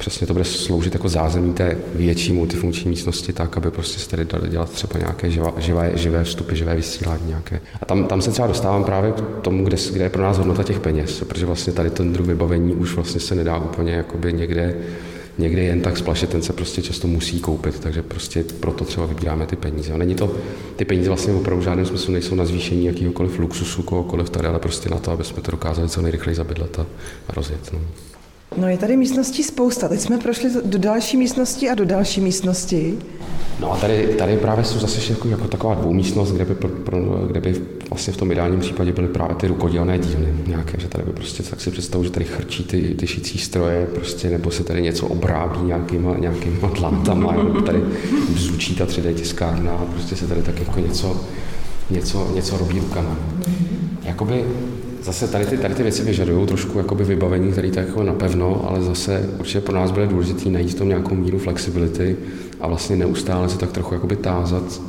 přesně 0.01 0.27
to 0.27 0.33
bude 0.33 0.45
sloužit 0.45 0.95
jako 0.95 1.09
zázemí 1.09 1.53
té 1.53 1.79
větší 1.95 2.33
multifunkční 2.33 2.91
místnosti 2.91 3.33
tak, 3.33 3.57
aby 3.57 3.71
prostě 3.71 3.99
se 3.99 4.09
tady 4.09 4.25
dali 4.25 4.49
dělat 4.49 4.71
třeba 4.71 4.99
nějaké 4.99 5.31
živa, 5.31 5.55
živé, 5.59 5.93
živé 5.95 6.25
vstupy, 6.25 6.57
živé 6.57 6.77
vysílání 6.77 7.27
nějaké. 7.27 7.61
A 7.81 7.85
tam, 7.85 8.05
tam 8.05 8.23
se 8.23 8.31
třeba 8.31 8.49
dostávám 8.49 8.85
právě 8.85 9.13
k 9.13 9.21
tomu, 9.43 9.65
kde, 9.65 9.77
kde 9.93 10.05
je 10.05 10.11
pro 10.11 10.23
nás 10.23 10.39
hodnota 10.39 10.63
těch 10.63 10.81
peněz, 10.81 11.25
protože 11.29 11.47
vlastně 11.47 11.73
tady 11.73 11.91
ten 11.91 12.13
druh 12.13 12.27
vybavení 12.27 12.75
už 12.75 12.95
vlastně 12.95 13.21
se 13.21 13.35
nedá 13.35 13.59
úplně 13.59 13.93
jakoby 13.93 14.33
někde 14.33 14.75
někde 15.39 15.63
jen 15.63 15.81
tak 15.81 15.97
splašit, 15.97 16.31
ten 16.31 16.43
se 16.43 16.53
prostě 16.53 16.83
často 16.83 17.09
musí 17.09 17.41
koupit, 17.41 17.81
takže 17.81 18.03
prostě 18.03 18.45
proto 18.61 18.85
třeba 18.85 19.07
vybíráme 19.07 19.47
ty 19.47 19.57
peníze. 19.57 19.93
A 19.93 19.97
není 19.97 20.15
to, 20.15 20.35
ty 20.77 20.85
peníze 20.85 21.09
vlastně 21.09 21.33
opravdu 21.33 21.63
v 21.63 21.65
žádném 21.65 21.87
smyslu 21.87 22.13
nejsou 22.13 22.35
na 22.35 22.45
zvýšení 22.45 22.87
jakýhokoliv 22.87 23.39
luxusu, 23.39 23.83
kohokoliv 23.83 24.31
tady, 24.31 24.49
ale 24.49 24.59
prostě 24.59 24.89
na 24.89 24.99
to, 24.99 25.11
aby 25.11 25.25
jsme 25.25 25.43
to 25.43 25.51
dokázali 25.51 25.89
co 25.89 26.03
nejrychleji 26.03 26.37
zabydlet 26.37 26.79
a, 26.79 26.87
a 27.29 27.35
rozjet. 27.35 27.71
No. 27.73 27.79
No 28.57 28.69
je 28.69 28.77
tady 28.77 28.97
místností 28.97 29.43
spousta. 29.43 29.89
Teď 29.89 30.01
jsme 30.01 30.19
prošli 30.19 30.51
do 30.65 30.79
další 30.79 31.17
místnosti 31.17 31.71
a 31.71 31.75
do 31.75 31.85
další 31.85 32.21
místnosti. 32.21 32.99
No 33.61 33.73
a 33.73 33.77
tady, 33.77 34.07
tady 34.19 34.37
právě 34.37 34.65
jsou 34.65 34.79
zase 34.79 35.13
jako, 35.13 35.29
jako 35.29 35.49
taková 35.49 35.75
dvoumístnost, 35.75 36.33
kde 36.33 36.45
by, 36.45 36.55
pro, 36.55 36.69
pro, 36.69 36.99
kde 37.27 37.41
by 37.41 37.55
vlastně 37.91 38.13
v 38.13 38.17
tom 38.17 38.33
ideálním 38.33 38.61
případě 38.61 38.93
byly 38.93 39.09
právě 39.09 39.37
ty 39.37 39.47
rukodělné 39.47 39.99
díly 39.99 40.35
nějaké, 40.47 40.81
že 40.81 40.89
tady 40.89 41.05
by 41.05 41.13
prostě 41.13 41.43
tak 41.43 41.61
si 41.61 41.71
představu, 41.71 42.05
že 42.05 42.11
tady 42.11 42.25
chrčí 42.25 42.65
ty, 42.65 42.95
ty 42.95 43.07
šicí 43.07 43.39
stroje, 43.39 43.87
prostě, 43.87 44.31
nebo 44.31 44.51
se 44.51 44.65
tady 44.65 44.83
něco 44.83 45.07
obrábí 45.07 45.61
nějakýma, 45.63 46.17
nějakýma 46.19 46.69
tlantama, 46.69 47.33
nebo 47.45 47.61
tady 47.61 47.83
bzučí 48.29 48.75
ta 48.75 48.85
3D 48.85 49.15
tiskárna 49.15 49.73
prostě 49.93 50.17
se 50.17 50.27
tady 50.27 50.43
tak 50.43 50.59
jako 50.59 50.81
něco, 50.81 51.21
něco, 51.91 52.31
něco 52.35 52.59
robí 52.59 52.79
rukama. 52.79 53.17
Jakoby 54.03 54.45
zase 55.03 55.29
tady 55.29 55.47
ty, 55.47 55.59
tady 55.59 55.75
ty 55.75 55.83
věci 55.83 56.03
vyžadují 56.03 56.47
trošku 56.47 56.79
jakoby 56.79 57.05
vybavení, 57.05 57.53
který 57.53 57.71
tak 57.71 57.87
jako 57.87 58.03
napevno, 58.03 58.69
ale 58.69 58.83
zase 58.83 59.31
určitě 59.39 59.61
pro 59.61 59.75
nás 59.75 59.91
bude 59.91 60.07
důležité 60.07 60.51
najít 60.51 60.71
v 60.71 60.79
tom 60.79 60.89
nějakou 60.89 61.15
míru 61.15 61.39
flexibility 61.39 62.17
a 62.61 62.69
vlastně 62.69 62.97
neustále 62.97 63.49
se 63.49 63.59
tak 63.59 63.73
trochu 63.73 63.95
jakoby 63.95 64.17
tázat, 64.17 64.83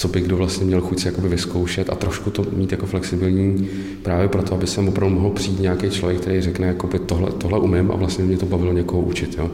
co 0.00 0.08
by 0.08 0.20
kdo 0.20 0.36
vlastně 0.36 0.66
měl 0.66 0.80
chuť 0.80 1.00
si 1.00 1.08
jakoby 1.08 1.28
vyzkoušet 1.28 1.90
a 1.90 1.94
trošku 1.94 2.30
to 2.30 2.44
mít 2.52 2.72
jako 2.72 2.86
flexibilní 2.86 3.68
právě 4.02 4.28
proto, 4.28 4.54
aby 4.54 4.66
se 4.66 4.80
opravdu 4.80 5.14
mohl 5.14 5.30
přijít 5.30 5.60
nějaký 5.60 5.90
člověk, 5.90 6.20
který 6.20 6.40
řekne, 6.40 6.66
jakoby 6.66 6.98
tohle, 6.98 7.30
tohle 7.30 7.58
umím 7.58 7.90
a 7.90 7.96
vlastně 7.96 8.24
mě 8.24 8.36
to 8.36 8.46
bavilo 8.46 8.72
někoho 8.72 9.02
učit. 9.02 9.34
Jo. 9.38 9.50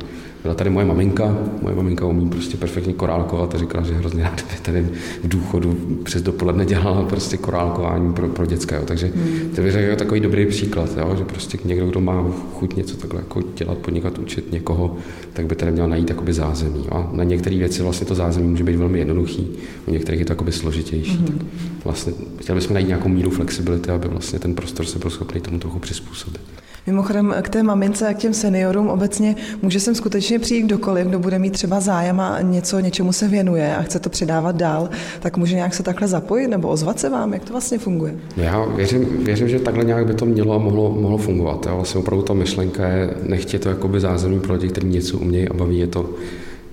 Byla 0.46 0.54
tady 0.54 0.70
moje 0.70 0.86
maminka, 0.86 1.38
moje 1.62 1.76
maminka 1.76 2.06
umí 2.06 2.30
prostě 2.30 2.56
perfektně 2.56 2.92
korálkovat 2.92 3.54
a 3.54 3.58
říkala, 3.58 3.84
že 3.84 3.94
hrozně 3.94 4.22
rád 4.22 4.42
by 4.42 4.58
tady 4.62 4.82
v 5.22 5.28
důchodu 5.28 5.76
přes 6.02 6.22
dopoledne 6.22 6.66
dělala 6.66 7.02
prostě 7.02 7.36
korálkování 7.36 8.12
pro, 8.12 8.28
pro 8.28 8.46
dětské. 8.46 8.80
Takže 8.84 9.06
hmm. 9.06 9.50
to 9.54 9.62
bych 9.62 9.72
řekl 9.72 9.96
takový 9.96 10.20
dobrý 10.20 10.46
příklad, 10.46 10.90
jo, 10.96 11.14
že 11.18 11.24
prostě 11.24 11.58
někdo, 11.64 11.86
kdo 11.86 12.00
má 12.00 12.24
chuť 12.54 12.76
něco 12.76 12.96
takhle 12.96 13.20
jako 13.20 13.42
dělat, 13.56 13.78
podnikat, 13.78 14.18
učit 14.18 14.52
někoho, 14.52 14.96
tak 15.32 15.46
by 15.46 15.54
tady 15.56 15.72
měl 15.72 15.88
najít 15.88 16.10
jakoby 16.10 16.32
zázemí. 16.32 16.84
A 16.90 17.10
na 17.12 17.24
některé 17.24 17.56
věci 17.56 17.82
vlastně 17.82 18.06
to 18.06 18.14
zázemí 18.14 18.48
může 18.48 18.64
být 18.64 18.76
velmi 18.76 18.98
jednoduchý, 18.98 19.48
u 19.86 19.90
některých 19.90 20.20
je 20.20 20.26
to 20.26 20.32
jakoby 20.36 20.52
složitější. 20.52 21.16
Hmm. 21.16 21.26
Tak 21.26 21.46
vlastně 21.84 22.12
chtěli 22.40 22.60
bychom 22.60 22.74
najít 22.74 22.88
nějakou 22.88 23.08
míru 23.08 23.30
flexibility, 23.30 23.90
aby 23.90 24.08
vlastně 24.08 24.38
ten 24.38 24.54
prostor 24.54 24.86
se 24.86 24.98
byl 24.98 25.10
schopný 25.10 25.40
tomu 25.40 25.58
trochu 25.58 25.78
přizpůsobit. 25.78 26.40
Mimochodem 26.86 27.34
k 27.42 27.48
té 27.48 27.62
mamince 27.62 28.08
a 28.08 28.14
k 28.14 28.18
těm 28.18 28.34
seniorům 28.34 28.88
obecně 28.88 29.36
může 29.62 29.80
sem 29.80 29.94
skutečně 29.94 30.38
přijít 30.38 30.62
kdokoliv, 30.62 31.06
kdo 31.06 31.18
bude 31.18 31.38
mít 31.38 31.52
třeba 31.52 31.80
zájem 31.80 32.20
a 32.20 32.40
něco, 32.40 32.80
něčemu 32.80 33.12
se 33.12 33.28
věnuje 33.28 33.76
a 33.76 33.82
chce 33.82 33.98
to 33.98 34.10
předávat 34.10 34.56
dál, 34.56 34.88
tak 35.20 35.36
může 35.36 35.54
nějak 35.54 35.74
se 35.74 35.82
takhle 35.82 36.08
zapojit 36.08 36.48
nebo 36.48 36.68
ozvat 36.68 37.00
se 37.00 37.10
vám, 37.10 37.32
jak 37.32 37.44
to 37.44 37.52
vlastně 37.52 37.78
funguje? 37.78 38.14
Já 38.36 38.64
věřím, 38.64 39.24
věřím 39.24 39.48
že 39.48 39.58
takhle 39.58 39.84
nějak 39.84 40.06
by 40.06 40.14
to 40.14 40.26
mělo 40.26 40.54
a 40.54 40.58
mohlo, 40.58 40.96
mohlo 41.00 41.18
fungovat. 41.18 41.66
Jo. 41.66 41.76
Vlastně 41.76 42.00
opravdu 42.00 42.22
ta 42.22 42.34
myšlenka 42.34 42.88
je, 42.88 43.14
nechtě 43.22 43.58
to 43.58 43.68
jakoby 43.68 44.00
zázemí 44.00 44.40
pro 44.40 44.54
lidi, 44.54 44.68
kteří 44.68 44.86
něco 44.86 45.18
umějí 45.18 45.48
a 45.48 45.54
baví 45.54 45.78
je 45.78 45.86
to 45.86 46.10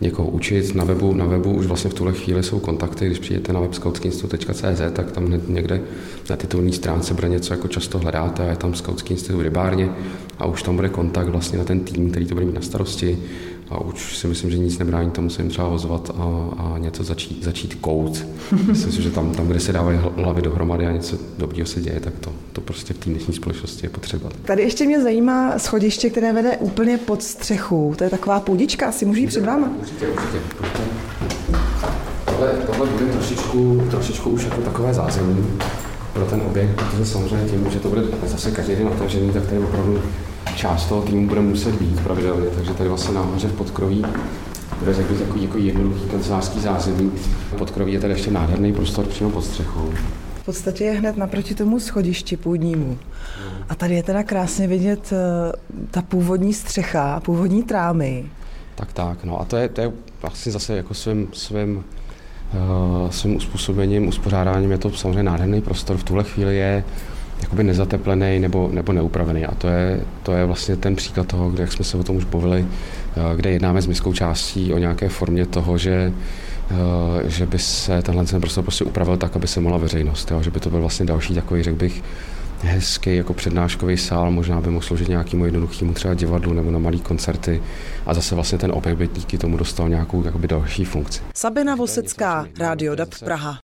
někoho 0.03 0.29
učit. 0.29 0.75
Na 0.75 0.83
webu, 0.83 1.13
na 1.13 1.25
webu 1.25 1.51
už 1.53 1.65
vlastně 1.65 1.89
v 1.89 1.93
tuhle 1.93 2.13
chvíli 2.13 2.43
jsou 2.43 2.59
kontakty, 2.59 3.05
když 3.05 3.19
přijete 3.19 3.53
na 3.53 3.59
webscoutskinstitut.cz, 3.59 4.81
tak 4.93 5.11
tam 5.11 5.25
hned 5.25 5.49
někde 5.49 5.81
na 6.29 6.35
titulní 6.35 6.73
stránce 6.73 7.13
bude 7.13 7.29
něco, 7.29 7.53
jako 7.53 7.67
často 7.67 7.99
hledáte, 7.99 8.43
a 8.43 8.49
je 8.49 8.55
tam 8.55 8.73
Skautský 8.73 9.13
institut 9.13 9.37
v 9.37 9.41
rybárně 9.41 9.89
a 10.39 10.45
už 10.45 10.63
tam 10.63 10.75
bude 10.75 10.89
kontakt 10.89 11.27
vlastně 11.27 11.57
na 11.57 11.63
ten 11.63 11.79
tým, 11.79 12.09
který 12.09 12.25
to 12.25 12.35
bude 12.35 12.45
mít 12.45 12.55
na 12.55 12.61
starosti 12.61 13.17
a 13.73 13.81
už 13.81 14.17
si 14.17 14.27
myslím, 14.27 14.51
že 14.51 14.57
nic 14.57 14.77
nebrání 14.77 15.11
tomu 15.11 15.29
se 15.29 15.41
jim 15.41 15.49
třeba 15.49 15.67
ozvat 15.67 16.11
a, 16.17 16.49
a 16.57 16.77
něco 16.77 17.03
začít, 17.03 17.43
začít 17.43 17.75
kout. 17.75 18.25
myslím 18.67 18.91
si, 18.91 19.01
že 19.01 19.11
tam, 19.11 19.31
tam, 19.31 19.47
kde 19.47 19.59
se 19.59 19.73
dávají 19.73 19.99
hlavy 20.15 20.41
dohromady 20.41 20.87
a 20.87 20.91
něco 20.91 21.17
dobrého 21.37 21.67
se 21.67 21.81
děje, 21.81 21.99
tak 21.99 22.13
to, 22.19 22.33
to 22.53 22.61
prostě 22.61 22.93
v 22.93 22.97
té 22.97 23.09
dnešní 23.09 23.33
společnosti 23.33 23.85
je 23.85 23.89
potřeba. 23.89 24.29
Tady 24.45 24.61
ještě 24.61 24.85
mě 24.85 25.01
zajímá 25.01 25.59
schodiště, 25.59 26.09
které 26.09 26.33
vede 26.33 26.57
úplně 26.57 26.97
pod 26.97 27.23
střechu. 27.23 27.93
To 27.97 28.03
je 28.03 28.09
taková 28.09 28.39
půdička, 28.39 28.87
asi 28.87 29.05
můžu 29.05 29.19
jít 29.19 29.27
před 29.27 29.45
váma? 29.45 29.69
Určitě, 29.79 30.07
určitě. 30.07 30.39
Tohle, 32.25 32.51
tohle 32.65 32.87
bude 32.87 33.05
trošičku, 33.05 33.87
trošičku 33.91 34.29
už 34.29 34.43
jako 34.43 34.61
takové 34.61 34.93
zázemí 34.93 35.45
pro 36.13 36.25
ten 36.25 36.41
objekt, 36.41 36.75
protože 36.75 37.05
samozřejmě 37.05 37.49
tím, 37.49 37.67
že 37.71 37.79
to 37.79 37.89
bude 37.89 38.01
zase 38.25 38.51
každý 38.51 38.75
den 38.75 38.87
otevřený, 38.87 39.31
tak 39.31 39.45
tady 39.45 39.59
opravdu 39.59 40.01
část 40.55 40.85
toho 40.85 41.01
týmu 41.01 41.27
bude 41.27 41.41
muset 41.41 41.75
být 41.75 41.99
pravidelně, 41.99 42.47
takže 42.47 42.73
tady 42.73 42.89
vlastně 42.89 43.13
nahoře 43.13 43.47
v 43.47 43.53
podkroví 43.53 44.05
bude 44.79 44.93
řekl 44.93 45.15
takový 45.15 45.43
jako 45.43 45.57
jednoduchý 45.57 46.09
kancelářský 46.09 46.59
zázemí. 46.59 47.11
Podkroví 47.57 47.93
je 47.93 47.99
tady 47.99 48.13
ještě 48.13 48.31
nádherný 48.31 48.73
prostor 48.73 49.05
přímo 49.05 49.29
pod 49.29 49.45
střechou. 49.45 49.93
V 50.35 50.45
podstatě 50.45 50.83
je 50.83 50.91
hned 50.91 51.17
naproti 51.17 51.55
tomu 51.55 51.79
schodišti 51.79 52.37
půdnímu. 52.37 52.97
A 53.69 53.75
tady 53.75 53.95
je 53.95 54.03
teda 54.03 54.23
krásně 54.23 54.67
vidět 54.67 55.13
eh, 55.13 55.51
ta 55.91 56.01
původní 56.01 56.53
střecha, 56.53 57.19
původní 57.19 57.63
trámy. 57.63 58.25
Tak, 58.75 58.93
tak, 58.93 59.23
no 59.23 59.41
a 59.41 59.45
to 59.45 59.57
je, 59.57 59.69
to 59.69 59.81
je 59.81 59.91
vlastně 60.21 60.51
zase 60.51 60.77
jako 60.77 60.93
svým, 60.93 61.27
svým, 61.33 61.83
uh, 62.53 63.09
svým 63.09 63.35
uspůsobením, 63.35 64.07
uspořádáním 64.07 64.71
je 64.71 64.77
to 64.77 64.91
samozřejmě 64.91 65.23
nádherný 65.23 65.61
prostor. 65.61 65.97
V 65.97 66.03
tuhle 66.03 66.23
chvíli 66.23 66.57
je 66.57 66.83
jakoby 67.43 67.63
nezateplený 67.63 68.39
nebo, 68.39 68.69
nebo 68.73 68.93
neupravený. 68.93 69.45
A 69.45 69.55
to 69.55 69.67
je, 69.67 70.01
to 70.23 70.33
je 70.33 70.45
vlastně 70.45 70.75
ten 70.75 70.95
příklad 70.95 71.27
toho, 71.27 71.49
kde, 71.49 71.63
jak 71.63 71.71
jsme 71.71 71.85
se 71.85 71.97
o 71.97 72.03
tom 72.03 72.15
už 72.15 72.25
bavili, 72.25 72.65
eh, 72.65 73.35
kde 73.35 73.51
jednáme 73.51 73.81
s 73.81 73.85
městskou 73.85 74.13
částí 74.13 74.73
o 74.73 74.77
nějaké 74.77 75.09
formě 75.09 75.45
toho, 75.45 75.77
že 75.77 76.13
eh, 76.71 77.29
že 77.29 77.45
by 77.45 77.59
se 77.59 78.01
tenhle 78.01 78.25
ten 78.25 78.41
prostor 78.41 78.63
prostě 78.63 78.83
upravil 78.83 79.17
tak, 79.17 79.35
aby 79.35 79.47
se 79.47 79.61
mohla 79.61 79.77
veřejnost, 79.77 80.31
jo? 80.31 80.43
že 80.43 80.51
by 80.51 80.59
to 80.59 80.69
byl 80.69 80.79
vlastně 80.79 81.05
další 81.05 81.35
takový, 81.35 81.63
řekl 81.63 81.77
bych, 81.77 82.03
hezký 82.63 83.15
jako 83.15 83.33
přednáškový 83.33 83.97
sál, 83.97 84.31
možná 84.31 84.61
by 84.61 84.69
mohl 84.69 84.85
sloužit 84.85 85.07
nějakému 85.07 85.45
jednoduchému 85.45 85.93
třeba 85.93 86.13
divadlu 86.13 86.53
nebo 86.53 86.71
na 86.71 86.79
malý 86.79 86.99
koncerty 86.99 87.63
a 88.05 88.13
zase 88.13 88.35
vlastně 88.35 88.57
ten 88.57 88.71
objekt 88.71 88.97
by 88.97 89.07
díky 89.07 89.37
tomu 89.37 89.57
dostal 89.57 89.89
nějakou 89.89 90.25
jakoby 90.25 90.47
další 90.47 90.85
funkci. 90.85 91.21
Sabina 91.33 91.75
Vosecká, 91.75 92.47
Rádio 92.59 92.95
DAB 92.95 93.09
Praha. 93.25 93.59